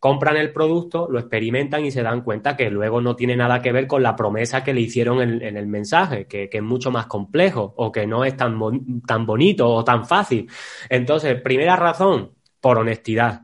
[0.00, 3.70] compran el producto, lo experimentan y se dan cuenta que luego no tiene nada que
[3.70, 7.74] ver con la promesa que le hicieron en, el mensaje, que, es mucho más complejo
[7.76, 8.58] o que no es tan,
[9.06, 10.50] tan bonito o tan fácil.
[10.90, 13.42] Entonces, primera razón, por honestidad.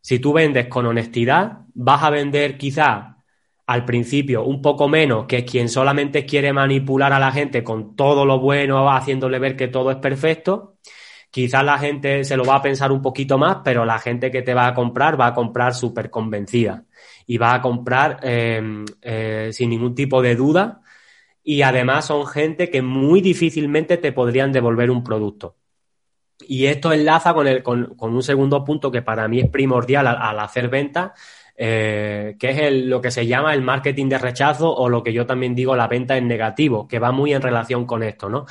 [0.00, 3.17] Si tú vendes con honestidad, vas a vender quizá
[3.68, 8.24] al principio un poco menos que quien solamente quiere manipular a la gente con todo
[8.24, 10.78] lo bueno, haciéndole ver que todo es perfecto.
[11.30, 14.40] Quizás la gente se lo va a pensar un poquito más, pero la gente que
[14.40, 16.84] te va a comprar va a comprar súper convencida
[17.26, 20.80] y va a comprar em, eh, sin ningún tipo de duda.
[21.44, 25.56] Y además son gente que muy difícilmente te podrían devolver un producto.
[26.46, 30.40] Y esto enlaza con, el, con, un segundo punto que para mí es primordial al
[30.40, 31.12] hacer ventas,
[31.60, 35.26] eh, que es lo que se llama el marketing de rechazo o lo que yo
[35.26, 38.46] también digo la venta en negativo, que va muy en relación con esto, ¿no?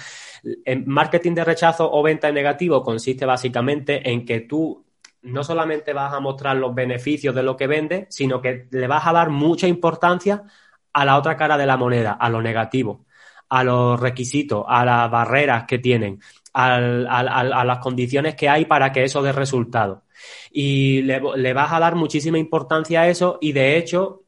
[0.66, 4.86] El marketing de rechazo o venta en negativo consiste básicamente en que tú
[5.22, 9.08] no solamente vas a mostrar los beneficios de lo que vendes, sino que le vas
[9.08, 10.44] a dar mucha importancia
[10.92, 13.06] a la otra cara de la moneda, a lo negativo,
[13.48, 16.20] a los requisitos, a las barreras que tienen,
[16.54, 20.04] a las condiciones que hay para que eso dé resultado
[20.52, 24.24] y le, vas a dar muchísima importancia a eso y de hecho,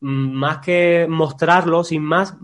[0.00, 2.36] más que mostrarlo sin más,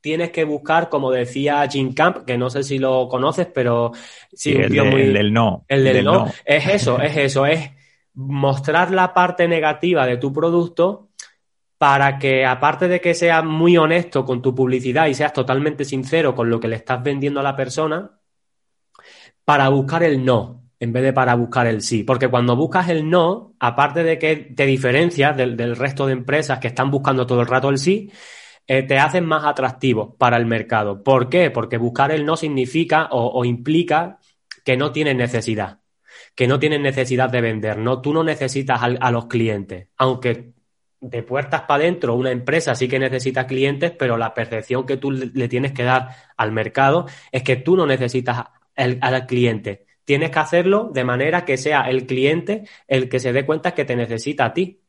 [0.00, 3.92] tienes que buscar, como decía Jim Camp, que no sé si lo conoces, pero
[4.32, 5.64] sí, el, del no.
[5.66, 6.26] El del, no.
[6.44, 7.70] Es eso, es eso, es
[8.14, 11.08] mostrar la parte negativa de tu producto
[11.78, 16.34] para que aparte de que seas muy honesto con tu publicidad y seas totalmente sincero
[16.34, 18.10] con lo que le estás vendiendo a la persona,
[19.44, 22.04] para buscar el no en vez de para buscar el sí.
[22.04, 26.68] Porque cuando buscas el no, aparte de que te diferencias del, resto de empresas que
[26.68, 28.12] están buscando todo el rato el sí,
[28.66, 31.02] eh, te hacen más atractivo para el mercado.
[31.02, 31.50] ¿Por qué?
[31.50, 34.18] Porque buscar el no significa o, implica
[34.62, 35.80] que no tienes necesidad,
[36.34, 40.52] que no tienes necesidad de vender, no, tú no necesitas a los clientes, aunque
[41.00, 45.10] de puertas para adentro, una empresa sí que necesita clientes, pero la percepción que tú
[45.10, 49.83] le tienes que dar al mercado es que tú no necesitas al cliente.
[50.04, 53.84] Tienes que hacerlo de manera que sea el cliente el que se dé cuenta que
[53.84, 54.80] te necesita a ti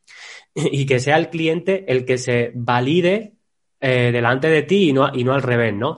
[0.56, 3.34] y que sea el cliente el que se valide
[3.80, 5.98] eh, delante de ti y no, y no al revés, ¿no?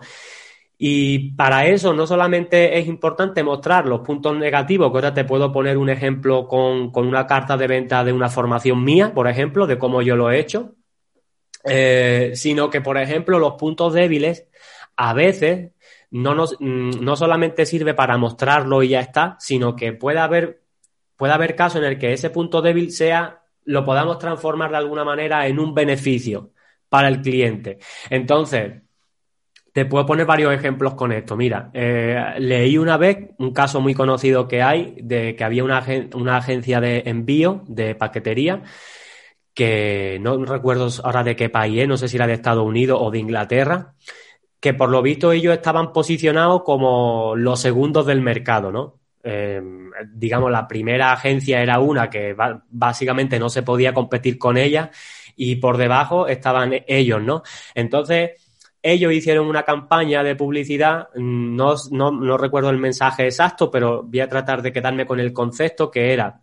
[0.80, 5.51] Y para eso no solamente es importante mostrar los puntos negativos, que ahora te puedo
[5.51, 9.80] poner un ejemplo con, una carta de venta de una formación mía, por ejemplo, de
[9.80, 10.76] cómo yo lo he hecho,
[11.63, 14.47] eh, sino que, por ejemplo, los puntos débiles
[14.95, 15.72] a veces
[16.12, 20.62] no, nos, mm, no solamente sirve para mostrarlo y ya está, sino que puede haber,
[21.16, 25.03] puede haber casos en el que ese punto débil sea, lo podamos transformar de alguna
[25.03, 26.51] manera en un beneficio
[26.89, 27.80] para el cliente.
[28.10, 28.82] Entonces,
[29.74, 31.36] te puedo poner varios ejemplos con esto.
[31.36, 35.86] Mira, eh, leí una vez un caso muy conocido que hay de que había una,
[36.16, 38.64] una agencia de envío de paquetería
[39.53, 43.12] que no recuerdo ahora de qué país, no sé si era de Estados Unidos o
[43.12, 43.95] de Inglaterra,
[44.60, 48.99] que por lo visto ellos estaban posicionados como los segundos del mercado, ¿no?
[49.24, 49.62] Eh,
[50.14, 52.36] digamos, la primera agencia era una que
[52.70, 54.89] básicamente no se podía competir con ella
[55.36, 57.43] y por debajo estaban ellos, ¿no?
[57.76, 58.32] Entonces,
[58.82, 64.30] ellos hicieron una campaña de publicidad, no, no, recuerdo el mensaje exacto, pero voy a
[64.30, 66.41] tratar de quedarme con el concepto que era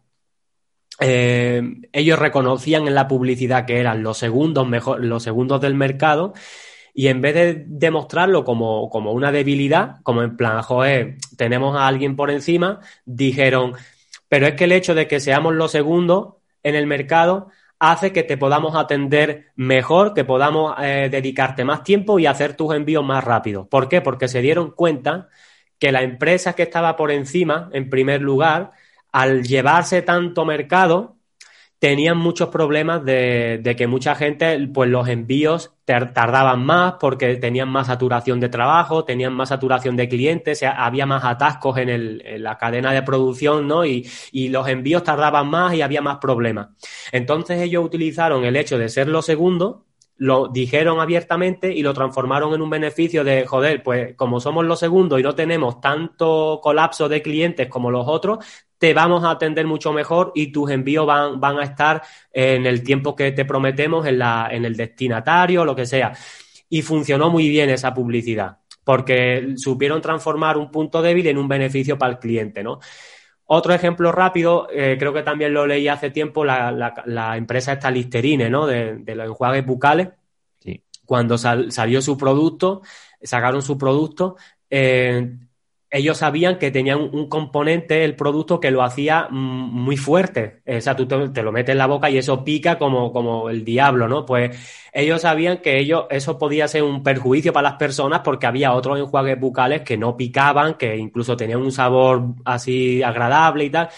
[1.00, 1.62] eh,
[1.92, 6.34] ellos reconocían en la publicidad que eran los segundos mejor, los segundos del mercado
[6.94, 11.88] y en vez de demostrarlo como, como una debilidad, como en plan, joder, tenemos a
[11.88, 13.74] alguien por encima, dijeron,
[14.28, 17.48] pero es que el hecho de que seamos los segundos en el mercado
[17.80, 22.74] hace que te podamos atender mejor, que podamos eh, dedicarte más tiempo y hacer tus
[22.74, 23.68] envíos más rápido.
[23.68, 24.00] ¿Por qué?
[24.00, 25.28] Porque se dieron cuenta
[25.78, 28.70] que la empresa que estaba por encima, en primer lugar,
[29.12, 31.16] al llevarse tanto mercado,
[31.84, 37.88] tenían muchos problemas de, que mucha gente, pues los envíos tardaban más porque tenían más
[37.88, 43.02] saturación de trabajo, tenían más saturación de clientes, había más atascos en, la cadena de
[43.02, 43.84] producción, ¿no?
[43.84, 46.68] Y, y, los envíos tardaban más y había más problemas.
[47.12, 49.82] Entonces ellos utilizaron el hecho de ser los segundos
[50.16, 54.78] lo dijeron abiertamente y lo transformaron en un beneficio de, joder, pues como somos los
[54.78, 58.44] segundos y no tenemos tanto colapso de clientes como los otros,
[58.78, 62.02] te vamos a atender mucho mejor y tus envíos van, van a estar
[62.32, 66.12] en el tiempo que te prometemos, en, la, en el destinatario, lo que sea.
[66.68, 71.98] Y funcionó muy bien esa publicidad, porque supieron transformar un punto débil en un beneficio
[71.98, 72.78] para el cliente, ¿no?
[73.46, 76.72] Otro ejemplo rápido, eh, creo que también lo leí hace tiempo, la,
[77.04, 78.66] la, empresa esta Listerine, ¿no?
[78.66, 80.08] De, los enjuagues bucales.
[80.60, 80.82] Sí.
[81.04, 82.80] Cuando salió su producto,
[83.22, 84.36] sacaron su producto,
[84.70, 85.36] eh,
[85.94, 90.60] ellos sabían que tenían un componente, el producto, que lo hacía mm, muy fuerte.
[90.66, 93.64] O sea, tú te, lo metes en la boca y eso pica como, como el
[93.64, 94.26] diablo, ¿no?
[94.26, 94.58] Pues
[94.92, 98.98] ellos sabían que ellos, eso podía ser un perjuicio para las personas porque había otros
[98.98, 103.88] enjuagues bucales que no picaban, que incluso tenían un sabor así agradable y tal.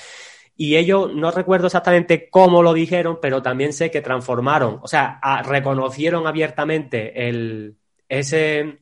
[0.54, 5.18] Y ellos, no recuerdo exactamente cómo lo dijeron, pero también sé que transformaron, o sea,
[5.44, 7.78] reconocieron abiertamente el,
[8.08, 8.80] ese,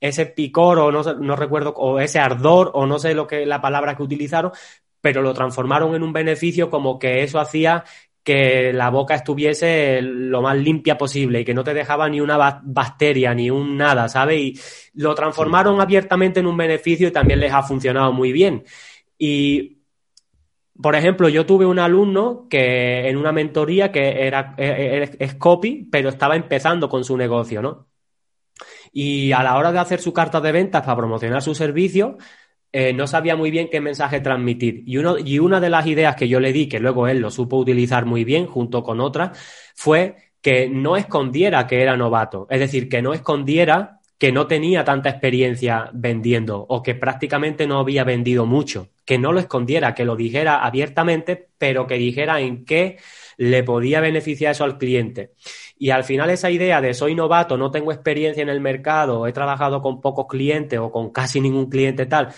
[0.00, 3.60] ese picor o no, no recuerdo, o ese ardor o no sé lo que la
[3.60, 4.52] palabra que utilizaron,
[5.00, 7.84] pero lo transformaron en un beneficio como que eso hacía
[8.26, 12.60] que la boca estuviese lo más limpia posible y que no te dejaba ni una
[12.64, 14.40] bacteria ni un nada, ¿sabes?
[14.40, 14.60] Y
[14.94, 18.64] lo transformaron abiertamente en un beneficio y también les ha funcionado muy bien.
[19.16, 19.78] Y,
[20.82, 26.08] por ejemplo, yo tuve un alumno que en una mentoría que era, es copy, pero
[26.08, 27.86] estaba empezando con su negocio, ¿no?
[28.92, 32.16] Y a la hora de hacer su carta de ventas para promocionar su servicio,
[32.72, 34.82] eh, no sabía muy bien qué mensaje transmitir.
[34.86, 37.30] Y, uno, y una de las ideas que yo le di, que luego él lo
[37.30, 39.38] supo utilizar muy bien junto con otras,
[39.74, 42.46] fue que no escondiera que era novato.
[42.50, 47.78] Es decir, que no escondiera que no tenía tanta experiencia vendiendo o que prácticamente no
[47.78, 48.90] había vendido mucho.
[49.04, 52.98] Que no lo escondiera, que lo dijera abiertamente, pero que dijera en qué
[53.36, 55.32] le podía beneficiar eso al cliente.
[55.78, 59.32] Y al final esa idea de soy novato, no tengo experiencia en el mercado, he
[59.32, 62.28] trabajado con pocos clientes o con casi ningún cliente tal,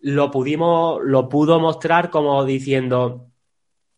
[0.00, 3.30] lo pudimos, lo pudo mostrar como diciendo,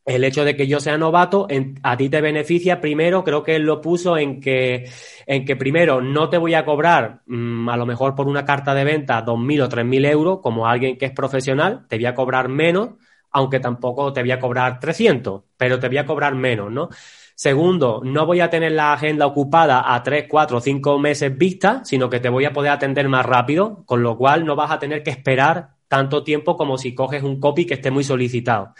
[0.06, 1.48] el hecho de que yo sea novato
[1.82, 4.88] a ti te beneficia primero, creo que él lo puso en que,
[5.26, 8.72] en que primero no te voy a cobrar mm, a lo mejor por una carta
[8.72, 12.48] de venta 2.000 o 3.000 euros como alguien que es profesional, te voy a cobrar
[12.48, 12.90] menos,
[13.36, 16.88] aunque tampoco te voy a cobrar 300, pero te voy a cobrar menos, ¿no?
[17.34, 22.08] Segundo, no voy a tener la agenda ocupada a 3, 4, 5 meses vista, sino
[22.08, 25.02] que te voy a poder atender más rápido, con lo cual no vas a tener
[25.02, 28.72] que esperar tanto tiempo como si coges un copy que esté muy solicitado.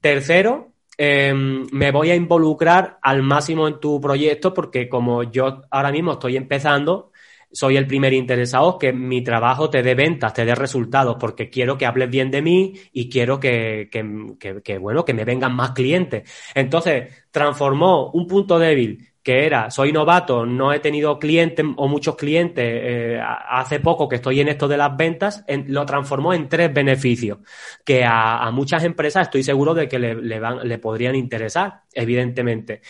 [0.00, 5.92] Tercero, em, me voy a involucrar al máximo en tu proyecto porque como yo ahora
[5.92, 7.12] mismo estoy empezando,
[7.54, 11.78] soy el primer interesado que mi trabajo te dé ventas, te dé resultados, porque quiero
[11.78, 15.70] que hables bien de mí y quiero que, que, que, bueno, que me vengan más
[15.70, 16.28] clientes.
[16.54, 22.14] Entonces, transformó un punto débil que era, soy novato, no he tenido clientes o muchos
[22.14, 26.74] clientes, eh, hace poco que estoy en esto de las ventas, lo transformó en tres
[26.74, 27.38] beneficios,
[27.86, 32.82] que a, muchas empresas estoy seguro de que le, le, van, le podrían interesar, evidentemente.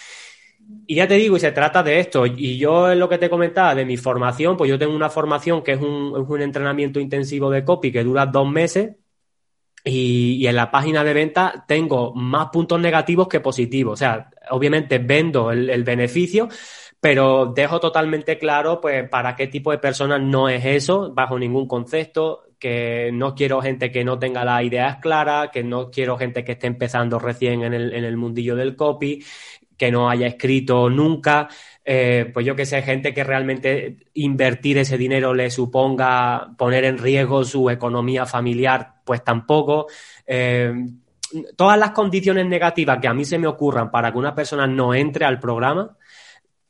[0.86, 2.26] Y ya te digo, y se trata de esto.
[2.26, 5.62] Y yo en lo que te comentaba de mi formación, pues yo tengo una formación
[5.62, 8.96] que es un, es un entrenamiento intensivo de copy que dura dos meses,
[9.84, 13.94] y, en la página de venta tengo más puntos negativos que positivos.
[13.94, 16.48] O sea, obviamente vendo el, beneficio,
[17.00, 21.68] pero dejo totalmente claro pues para qué tipo de personas no es eso, bajo ningún
[21.68, 26.44] concepto, que no quiero gente que no tenga las ideas claras, que no quiero gente
[26.44, 29.22] que esté empezando recién en el, en el mundillo del copy,
[29.76, 31.48] que no haya escrito nunca.
[31.84, 36.98] Eh, pues yo que sé, gente que realmente invertir ese dinero le suponga poner en
[36.98, 39.86] riesgo su economía familiar, pues tampoco.
[40.26, 40.72] Eh,
[41.56, 44.94] todas las condiciones negativas que a mí se me ocurran para que una persona no
[44.94, 45.96] entre al programa,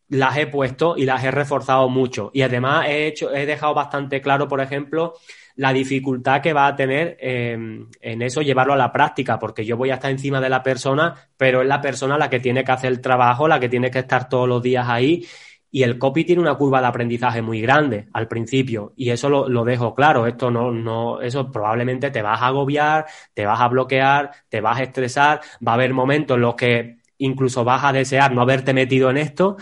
[0.08, 2.30] las he puesto y las he reforzado mucho.
[2.34, 5.14] Y además he hecho, he dejado bastante claro, por ejemplo,
[5.56, 9.90] la dificultad que va a tener en eso llevarlo a la práctica, porque yo voy
[9.90, 12.90] a estar encima de la persona, pero es la persona la que tiene que hacer
[12.90, 15.24] el trabajo, la que tiene que estar todos los días ahí.
[15.70, 18.92] Y el copy tiene una curva de aprendizaje muy grande al principio.
[18.96, 20.26] Y eso lo, lo dejo claro.
[20.26, 24.78] Esto no, no, eso probablemente te vas a agobiar, te vas a bloquear, te vas
[24.78, 25.40] a estresar.
[25.66, 29.16] Va a haber momentos en los que incluso vas a desear no haberte metido en
[29.16, 29.56] esto.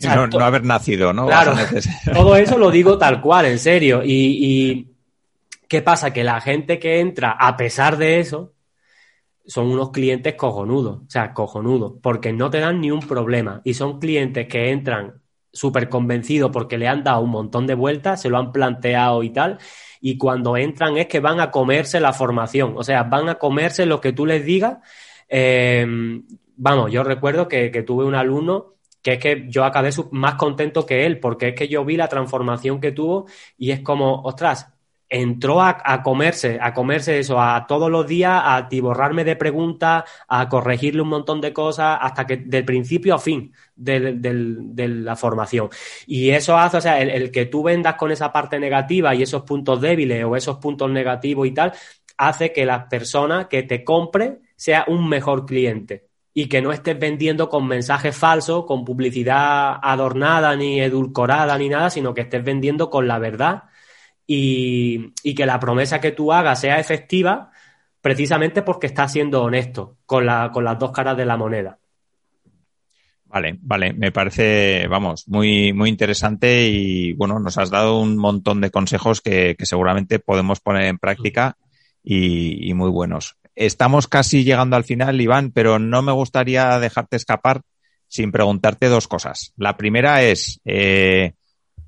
[0.00, 1.26] No, haber nacido, ¿no?
[1.26, 1.54] Claro,
[2.12, 4.02] todo eso lo digo tal cual, en serio.
[4.04, 4.92] y
[5.68, 6.12] ¿Qué pasa?
[6.12, 8.52] Que la gente que entra, a pesar de eso,
[9.46, 13.60] son unos clientes cojonudos, o sea, cojonudos, porque no te dan ni un problema.
[13.64, 15.22] Y son clientes que entran
[15.52, 19.30] súper convencidos porque le han dado un montón de vueltas, se lo han planteado y
[19.30, 19.58] tal,
[20.00, 23.86] y cuando entran es que van a comerse la formación, o sea, van a comerse
[23.86, 24.78] lo que tú les digas.
[25.28, 26.24] Em,
[26.56, 28.75] vamos, yo recuerdo que, que, tuve un alumno
[29.06, 32.08] que es que yo acabé más contento que él, porque es que yo vi la
[32.08, 33.26] transformación que tuvo
[33.56, 34.72] y es como, ostras,
[35.08, 40.48] entró a, comerse, a comerse eso, a todos los días, a tiborrarme de preguntas, a
[40.48, 44.18] corregirle un montón de cosas, hasta que del principio a fin de,
[44.88, 45.68] la formación.
[46.08, 49.42] Y eso hace, o sea, el, que tú vendas con esa parte negativa y esos
[49.44, 51.72] puntos débiles o esos puntos negativos y tal,
[52.16, 56.05] hace que la persona que te compre sea un mejor cliente
[56.38, 61.88] y que no estés vendiendo con mensajes falsos, con publicidad adornada ni edulcorada ni nada,
[61.88, 63.62] sino que estés vendiendo con la verdad
[64.26, 67.52] y, que la promesa que tú hagas sea efectiva
[68.02, 71.78] precisamente porque estás siendo honesto con, la, con las dos caras de la moneda.
[73.24, 78.60] Vale, vale, me parece, vamos, muy, muy interesante y bueno, nos has dado un montón
[78.60, 81.56] de consejos que, seguramente podemos poner en práctica
[82.04, 83.38] y, muy buenos.
[83.56, 87.62] Estamos casi llegando al final, Iván, pero no me gustaría dejarte escapar
[88.06, 89.52] sin preguntarte dos cosas.
[89.56, 91.32] La primera es, eh,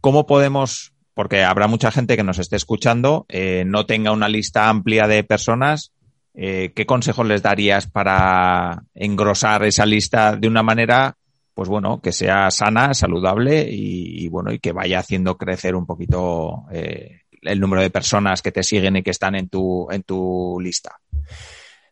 [0.01, 4.69] ¿cómo podemos porque habrá mucha gente que nos esté escuchando, eh, no tenga una lista
[4.69, 5.91] amplia de personas.
[6.33, 11.16] Eh, ¿Qué consejos les darías para engrosar esa lista de una manera,
[11.55, 16.66] pues bueno, que sea sana, saludable y, bueno, y que vaya haciendo crecer un poquito
[16.71, 20.61] eh, el número de personas que te siguen y que están en tu, en tu
[20.62, 21.01] lista?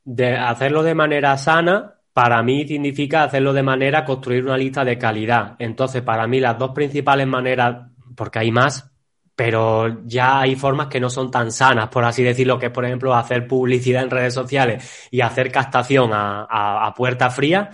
[0.07, 4.97] De hacerlo de manera sana, para mí significa hacerlo de manera construir una lista de
[4.97, 5.57] calidad.
[5.59, 8.89] Entonces, para mí las dos principales maneras, porque hay más,
[9.35, 12.85] pero ya hay formas que no son tan sanas, por así decirlo, que es, por
[12.85, 17.71] ejemplo, hacer publicidad en redes sociales y hacer captación a, puerta fría.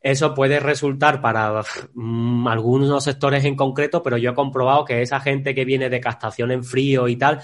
[0.00, 1.62] Eso puede resultar para
[1.92, 6.00] mm, algunos sectores en concreto, pero yo he comprobado que esa gente que viene de
[6.00, 7.42] captación en frío y tal,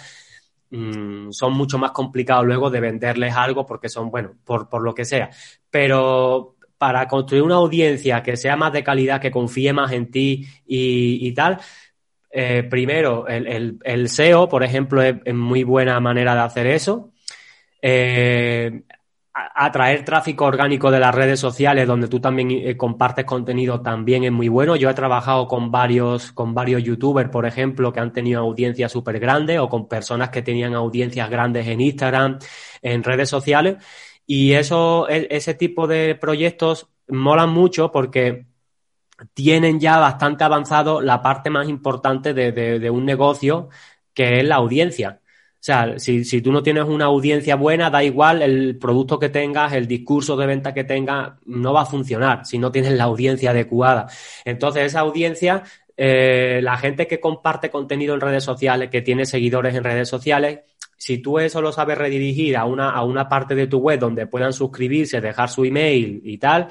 [0.71, 4.95] mm, son mucho más complicados luego de venderles algo porque son, bueno, por, por lo
[4.95, 5.31] que sea.
[5.71, 10.47] Pero para construir una audiencia que sea más de calidad, que confíe más en ti
[10.67, 11.61] y, y tal,
[12.33, 17.13] eh, primero, el, SEO, por ejemplo, es, muy buena manera de hacer eso.
[17.83, 18.83] Eh,
[19.33, 24.33] atraer tráfico orgánico de las redes sociales donde tú también eh, compartes contenido también es
[24.33, 24.77] muy bueno.
[24.77, 29.21] Yo he trabajado con varios, con varios youtubers, por ejemplo, que han tenido audiencias súper
[29.21, 32.39] grandes o con personas que tenían audiencias grandes en Instagram,
[32.83, 33.77] en redes sociales.
[34.27, 38.47] Y eso, e, ese tipo de proyectos molan mucho porque
[39.35, 43.69] tienen ya bastante avanzado la parte más importante de un negocio,
[44.15, 45.20] que es la audiencia.
[45.61, 49.29] O sea, si, si, tú no tienes una audiencia buena, da igual el producto que
[49.29, 53.05] tengas, el discurso de venta que tengas, no va a funcionar si no tienes la
[53.05, 54.07] audiencia adecuada.
[54.47, 55.63] Entonces, esa audiencia,
[55.99, 60.61] eh, la gente que comparte contenido en redes sociales, que tiene seguidores en redes sociales,
[60.97, 64.27] si tú eso lo sabes redirigir a una, a una parte de tu web donde
[64.27, 66.69] puedan suscribirse, dejar su email y tal,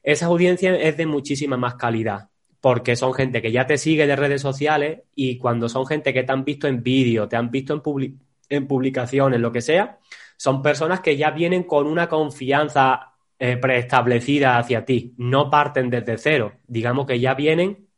[0.00, 2.31] esa audiencia es de muchísima más calidad
[2.62, 6.22] porque son gente que ya te sigue de redes sociales y cuando son gente que
[6.22, 9.98] te han visto en vídeo, te han visto en, en publicaciones, lo que sea,
[10.36, 16.16] son personas que ya vienen con una confianza eh, preestablecida hacia ti, no parten desde
[16.18, 17.88] cero, digamos que ya vienen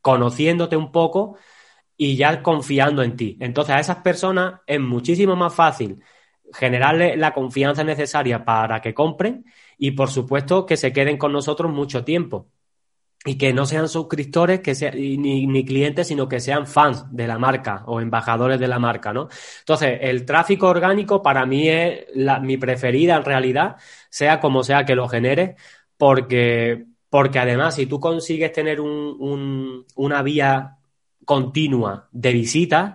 [0.00, 1.36] conociéndote un poco
[1.96, 3.36] y ya confiando en ti.
[3.40, 6.00] Entonces a esas personas es muchísimo más fácil
[6.54, 9.44] generarle la confianza necesaria para que compren
[9.78, 12.46] y por supuesto que se queden con nosotros mucho tiempo
[13.24, 17.28] y que no sean suscriptores que sea, ni, ni, clientes, sino que sean fans de
[17.28, 19.28] la marca o embajadores de la marca, ¿no?
[19.60, 23.76] Entonces, el tráfico orgánico para mí es la, mi preferida en realidad,
[24.10, 25.56] sea como sea que lo genere,
[25.96, 30.78] porque, porque además si tú consigues tener un, un, una vía
[31.24, 32.94] continua de visitas,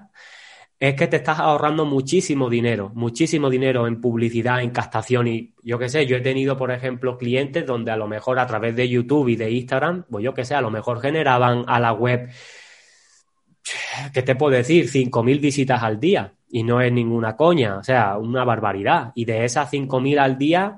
[0.80, 5.80] es que te estás ahorrando muchísimo dinero, muchísimo dinero en publicidad, en captación y yo
[5.80, 8.88] qué sé, yo he tenido, por ejemplo, clientes donde a lo mejor a través de
[8.88, 12.30] YouTube y de Instagram, pues yo qué sé, a lo mejor generaban a la web,
[14.14, 14.88] ¿qué te puedo decir?
[14.88, 19.12] 5.000 visitas al día y no es ninguna coña, o sea, una barbaridad.
[19.16, 20.78] Y de esas 5.000 al día,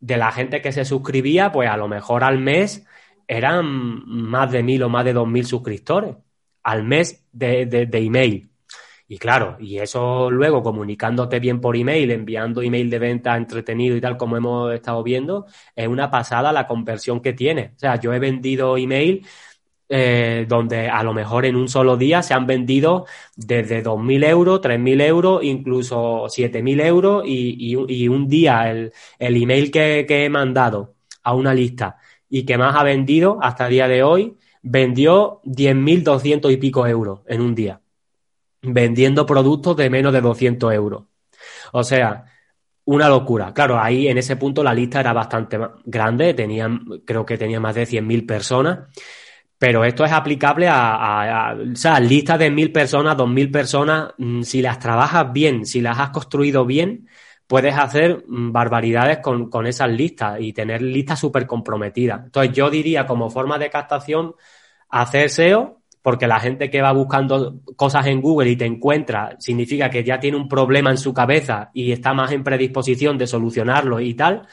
[0.00, 2.84] de la gente que se suscribía, pues a lo mejor al mes
[3.28, 3.64] eran
[4.06, 6.16] más de 1.000 o más de 2.000 suscriptores
[6.62, 8.49] al mes de, de, de email.
[9.12, 14.00] Y claro, y eso luego comunicándote bien por email, enviando email de venta entretenido y
[14.00, 17.72] tal como hemos estado viendo, es una pasada la conversión que tiene.
[17.74, 19.26] O sea, yo he vendido email
[19.88, 23.06] eh, donde a lo mejor en un solo día se han vendido
[23.36, 29.42] desde 2.000 euros, 3.000 euros, incluso 7.000 euros y, y, y, un día el, el
[29.42, 30.94] email que, que he mandado
[31.24, 31.96] a una lista
[32.28, 37.22] y que más ha vendido hasta el día de hoy, vendió 10.200 y pico euros
[37.26, 37.79] en un día
[38.62, 41.04] vendiendo productos de menos de 200 euros.
[41.72, 42.24] O sea,
[42.84, 43.52] una locura.
[43.54, 47.74] Claro, ahí en ese punto la lista era bastante grande, tenían, creo que tenía más
[47.74, 48.80] de 100.000 personas,
[49.58, 54.62] pero esto es aplicable a, o sea, listas de 1.000 personas, 2.000 personas, mm, si
[54.62, 57.08] las trabajas bien, si las has construido bien,
[57.46, 62.24] puedes hacer mm, barbaridades con, con esas listas y tener listas súper comprometidas.
[62.24, 64.34] Entonces yo diría como forma de captación,
[64.88, 69.90] hacer SEO porque la gente que va buscando cosas en Google y te encuentra, significa
[69.90, 74.00] que ya tiene un problema en su cabeza y está más en predisposición de solucionarlo
[74.00, 74.46] y tal.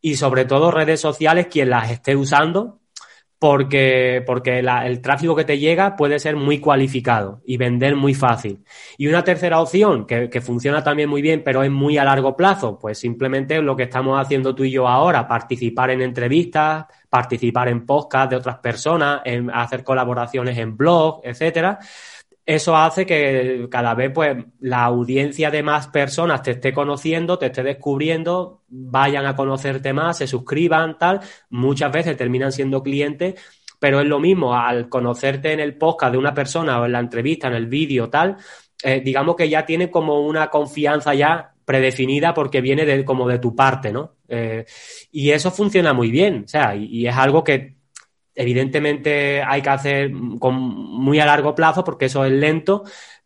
[0.00, 2.80] Y sobre todo redes sociales, quien las esté usando,
[3.38, 8.14] porque, porque la, el tráfico que te llega puede ser muy cualificado y vender muy
[8.14, 8.64] fácil.
[8.96, 12.36] Y una tercera opción, que, que, funciona también muy bien, pero es muy a largo
[12.36, 17.68] plazo, pues simplemente lo que estamos haciendo tú y yo ahora, participar en entrevistas, participar
[17.68, 21.78] en podcast de otras personas, en hacer colaboraciones en blog, etcétera.
[22.46, 27.46] Eso hace que cada vez pues la audiencia de más personas te esté conociendo, te
[27.46, 31.20] esté descubriendo, vayan a conocerte más, se suscriban, tal.
[31.50, 33.34] Muchas veces terminan siendo clientes,
[33.80, 37.00] pero es lo mismo al conocerte en el podcast de una persona o en la
[37.00, 38.36] entrevista, en el vídeo, tal.
[38.80, 43.40] Eh, digamos que ya tiene como una confianza ya predefinida porque viene de, como de
[43.40, 44.18] tu parte, ¿no?
[44.28, 44.64] Eh,
[45.10, 47.75] y eso funciona muy bien, o sea, y, y, es algo que
[48.36, 52.84] evidentemente hay que hacer con muy a largo plazo porque eso es lento,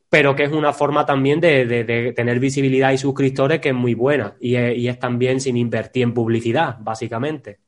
[0.09, 3.75] pero que es una forma también de, de, de tener visibilidad y suscriptores que es
[3.75, 7.59] muy buena y es, y es, también sin invertir en publicidad, básicamente.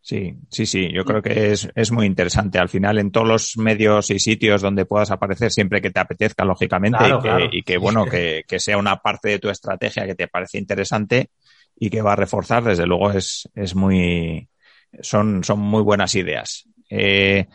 [0.00, 2.60] Sí, sí, sí, yo creo que es, es muy interesante.
[2.60, 6.44] Al final, en todos los medios y sitios donde puedas aparecer, siempre que te apetezca,
[6.44, 7.48] lógicamente, claro, y, que, claro.
[7.50, 11.30] y, que, bueno, que, que, sea una parte de tu estrategia que te parece interesante
[11.76, 14.48] y que va a reforzar, desde luego es, es muy,
[15.00, 16.68] son, son muy buenas ideas.
[16.88, 17.46] Eh,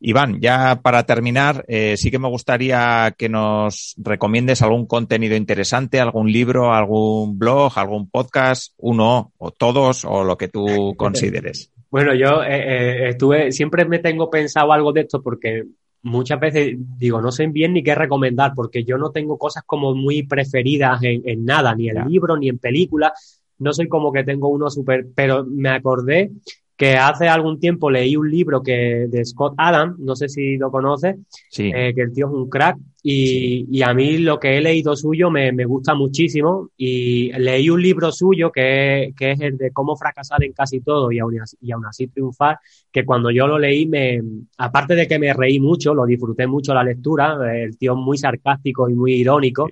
[0.00, 5.98] Iván, ya para terminar, eh, sí que me gustaría que nos recomiendes algún contenido interesante,
[5.98, 10.64] algún libro, algún blog, algún podcast, uno o todos o lo que tú
[10.96, 11.72] consideres.
[11.90, 15.64] Bueno, yo eh, eh, estuve, siempre me tengo pensado algo de esto porque
[16.02, 19.96] muchas veces digo, no sé bien ni qué recomendar porque yo no tengo cosas como
[19.96, 24.24] muy preferidas en, en nada, ni en libros, ni en películas no soy como que
[24.24, 26.30] tengo uno súper, pero me acordé
[26.78, 30.70] que hace algún tiempo leí un libro que de Scott Adams, no sé si lo
[30.70, 31.16] conoces,
[31.50, 31.72] Sí.
[31.74, 34.94] eh, que el tío es un crack y, y a mí lo que he leído
[34.94, 39.72] suyo me, me gusta muchísimo y leí un libro suyo que, que es el de
[39.72, 42.60] cómo fracasar en casi todo y aún, así, y aún así triunfar,
[42.92, 44.22] que cuando yo lo leí, me,
[44.58, 48.18] aparte de que me reí mucho, lo disfruté mucho la lectura, el tío es muy
[48.18, 49.68] sarcástico y muy irónico,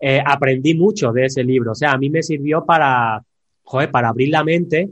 [0.00, 3.22] eh, aprendí mucho de ese libro, o sea, a mí me sirvió para,
[3.64, 4.88] joder, para abrir la mente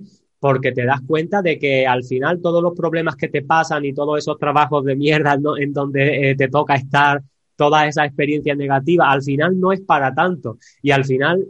[0.47, 3.93] porque te das cuenta de que al final todos los problemas que te pasan y
[3.93, 7.21] todos esos trabajos de mierda en donde eh, te toca estar,
[7.57, 10.59] todas esas experiencias negativas, al final no es para tanto.
[10.83, 11.49] Y al final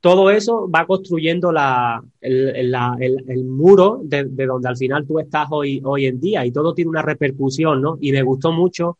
[0.00, 5.82] todo eso va construyendo la, el muro de, de, donde al final tú estás hoy,
[5.84, 7.98] hoy en día y todo tiene una repercusión, ¿no?
[8.00, 8.98] Y me gustó mucho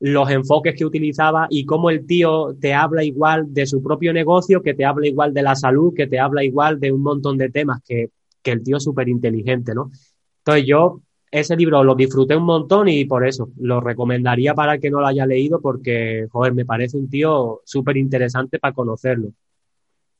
[0.00, 4.62] los enfoques que utilizaba y cómo el tío te habla igual de su propio negocio,
[4.62, 7.50] que te habla igual de la salud, que te habla igual de un montón de
[7.50, 8.10] temas que
[8.44, 9.90] que el tío es súper inteligente, ¿no?
[10.38, 11.00] Entonces yo
[11.30, 15.00] ese libro lo disfruté un montón y por eso lo recomendaría para el que no
[15.00, 19.30] lo haya leído porque, joder, me parece un tío súper interesante para conocerlo.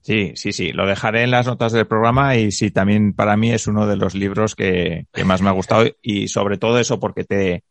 [0.00, 3.52] Sí, sí, sí, lo dejaré en las notas del programa y sí, también para mí
[3.52, 6.98] es uno de los libros que, que más me ha gustado y sobre todo eso
[6.98, 7.62] porque te,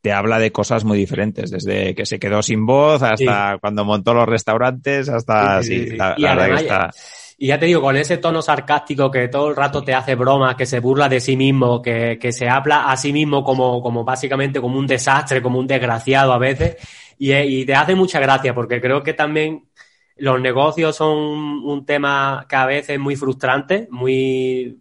[0.00, 3.58] te habla de cosas muy diferentes, desde que se quedó sin voz hasta sí.
[3.60, 6.90] cuando montó los restaurantes, hasta sí, sí, sí la, la verdad que está...
[7.40, 10.56] Y ya te digo, con ese tono sarcástico que todo el rato te hace broma,
[10.56, 14.02] que se burla de sí mismo, que, que se habla a sí mismo como, como
[14.02, 16.76] básicamente como un desastre, como un desgraciado a veces,
[17.16, 19.68] y, y te hace mucha gracia, porque creo que también
[20.16, 24.80] los negocios son un tema que a veces es muy frustrante, muy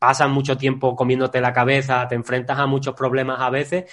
[0.00, 3.84] pasan mucho tiempo comiéndote la cabeza, te enfrentas a muchos problemas a veces,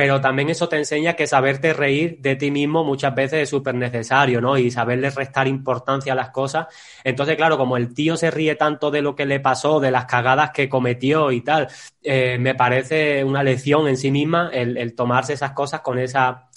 [0.00, 3.74] pero también eso te enseña que saberte reír de ti mismo muchas veces es súper
[3.74, 4.56] necesario, ¿no?
[4.56, 6.68] Y saberle restar importancia a las cosas.
[7.04, 10.06] Entonces, claro, como el tío se ríe tanto de lo que le pasó, de las
[10.06, 11.68] cagadas que cometió y tal,
[12.02, 16.48] eh, me parece una lección en sí misma el, el tomarse esas cosas con esa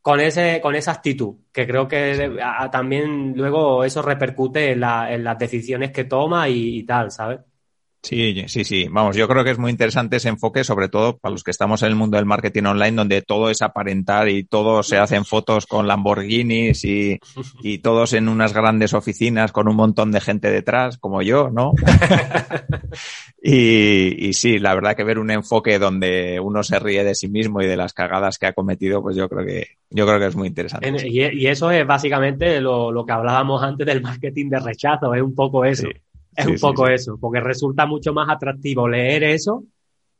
[0.00, 5.12] con ese con esa actitud que creo que a, también luego eso repercute en, la,
[5.12, 7.40] en las decisiones que toma y, y tal, ¿sabes?
[8.06, 8.86] Sí, sí, sí.
[8.88, 11.82] Vamos, yo creo que es muy interesante ese enfoque, sobre todo para los que estamos
[11.82, 15.66] en el mundo del marketing online, donde todo es aparentar y todos se hacen fotos
[15.66, 17.18] con Lamborghinis y,
[17.62, 21.72] y todos en unas grandes oficinas con un montón de gente detrás, como yo, ¿no?
[23.42, 27.26] y, y sí, la verdad que ver un enfoque donde uno se ríe de sí
[27.26, 30.26] mismo y de las cagadas que ha cometido, pues yo creo que, yo creo que
[30.26, 30.86] es muy interesante.
[30.86, 35.12] En, y, y, eso es básicamente lo, lo, que hablábamos antes del marketing de rechazo,
[35.12, 35.88] es un poco eso.
[35.88, 36.05] Sí.
[36.36, 39.64] Es sí, un poco sí, eso, porque resulta mucho más atractivo leer eso,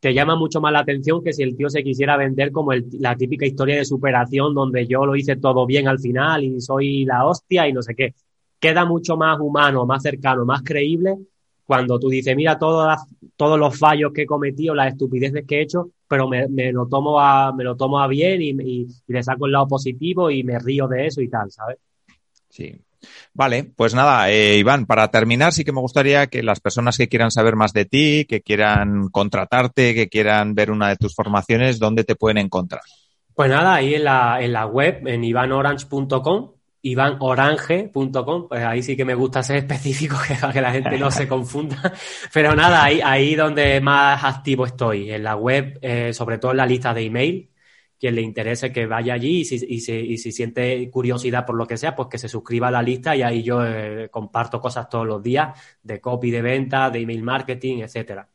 [0.01, 2.86] te llama mucho más la atención que si el tío se quisiera vender como el,
[3.01, 7.05] la típica historia de superación donde yo lo hice todo bien al final y soy
[7.05, 8.14] la hostia y no sé qué.
[8.59, 11.16] Queda mucho más humano, más cercano, más creíble
[11.64, 15.59] cuando tú dices, mira todas las, todos los fallos que he cometido, las estupideces que
[15.59, 18.86] he hecho, pero me, me lo tomo a, me lo tomo a bien y, y,
[19.06, 21.78] y le saco el lado positivo y me río de eso y tal, ¿sabes?
[22.48, 22.85] Sí,
[23.35, 27.09] Vale, pues nada, eh, Iván, para terminar sí que me gustaría que las personas que
[27.09, 31.78] quieran saber más de ti, que quieran contratarte, que quieran ver una de tus formaciones,
[31.78, 32.82] ¿dónde te pueden encontrar?
[33.35, 39.05] Pues nada, ahí en la, en la web, en ivanorange.com, ivanorange.com, pues ahí sí que
[39.05, 41.93] me gusta ser específico, que, que la gente no se confunda.
[42.32, 46.56] Pero nada, ahí, ahí donde más activo estoy, en la web, eh, sobre todo en
[46.56, 47.51] la lista de email,
[47.98, 51.56] quien le interese que vaya allí y si, y, si, y si, siente curiosidad por
[51.56, 54.60] lo que sea, pues que se suscriba a la lista y ahí yo eh, comparto
[54.60, 58.28] cosas todos los días de copy de venta, de email marketing, etcétera.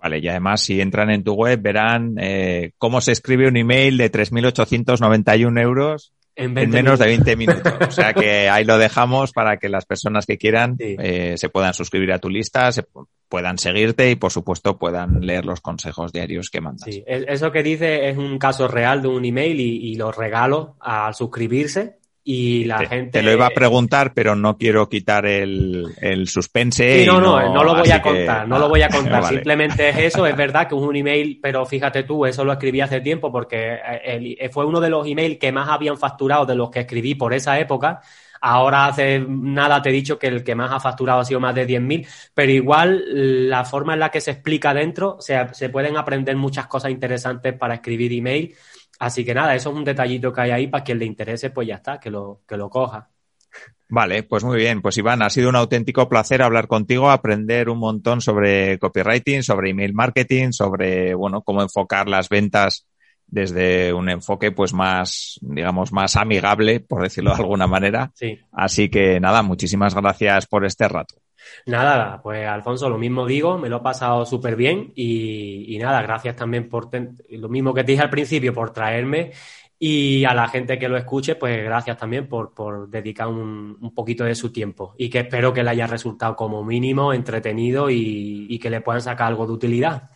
[0.00, 3.96] Vale, y además si entran en tu web verán eh, cómo se escribe un email
[3.96, 6.98] de 3.891 euros en, en menos minutos.
[7.00, 7.72] de 20 minutos.
[7.88, 10.96] O sea que ahí lo dejamos para que las personas que quieran sí.
[10.98, 12.84] eh, se puedan suscribir a tu lista, se
[13.28, 16.86] puedan seguirte y por supuesto puedan leer los consejos diarios que mandas.
[16.86, 20.76] Sí, eso que dice es un caso real de un email y, y lo regalo
[20.80, 21.97] al suscribirse
[22.30, 23.10] y la te, gente...
[23.10, 27.00] Te lo iba a preguntar, pero no quiero quitar el, el suspense.
[27.00, 28.48] Sí, no, no, no, no, lo voy a contar, que...
[28.48, 29.22] no lo voy a contar.
[29.22, 29.36] vale.
[29.36, 32.82] Simplemente es eso, es verdad que es un email, pero fíjate tú, eso lo escribí
[32.82, 36.70] hace tiempo porque el, fue uno de los emails que más habían facturado de los
[36.70, 38.02] que escribí por esa época.
[38.42, 41.54] Ahora hace nada te he dicho que el que más ha facturado ha sido más
[41.54, 45.70] de 10.000, pero igual la forma en la que se explica dentro, o sea, se
[45.70, 48.54] pueden aprender muchas cosas interesantes para escribir email
[48.98, 51.68] Así que nada, eso es un detallito que hay ahí para quien le interese, pues
[51.68, 53.10] ya está, que lo, que lo coja.
[53.88, 54.82] Vale, pues muy bien.
[54.82, 59.70] Pues Iván, ha sido un auténtico placer hablar contigo, aprender un montón sobre copywriting, sobre
[59.70, 62.86] email marketing, sobre, bueno, cómo enfocar las ventas
[63.26, 68.10] desde un enfoque pues más, digamos, más amigable, por decirlo de alguna manera.
[68.14, 68.38] Sí.
[68.52, 71.16] Así que nada, muchísimas gracias por este rato.
[71.66, 76.36] Nada, pues Alfonso, lo mismo digo, me lo he pasado súper bien y, nada, gracias
[76.36, 76.88] también por
[77.30, 79.32] lo mismo que te dije al principio, por traerme
[79.78, 84.34] y a la gente que lo escuche, pues gracias también por, dedicar un, poquito de
[84.34, 88.70] su tiempo y que espero que le haya resultado como mínimo entretenido y, y que
[88.70, 90.10] le puedan sacar algo de utilidad.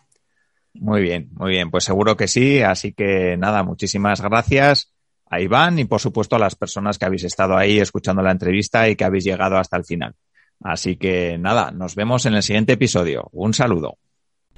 [0.75, 4.93] Muy bien, muy bien, pues seguro que sí, así que nada, muchísimas gracias
[5.33, 8.89] a Iván y por supuesto a las personas que habéis estado ahí escuchando la entrevista
[8.89, 10.15] y que habéis llegado hasta el final.
[10.65, 13.29] Así que nada, nos vemos en el siguiente episodio.
[13.33, 13.99] Un saludo.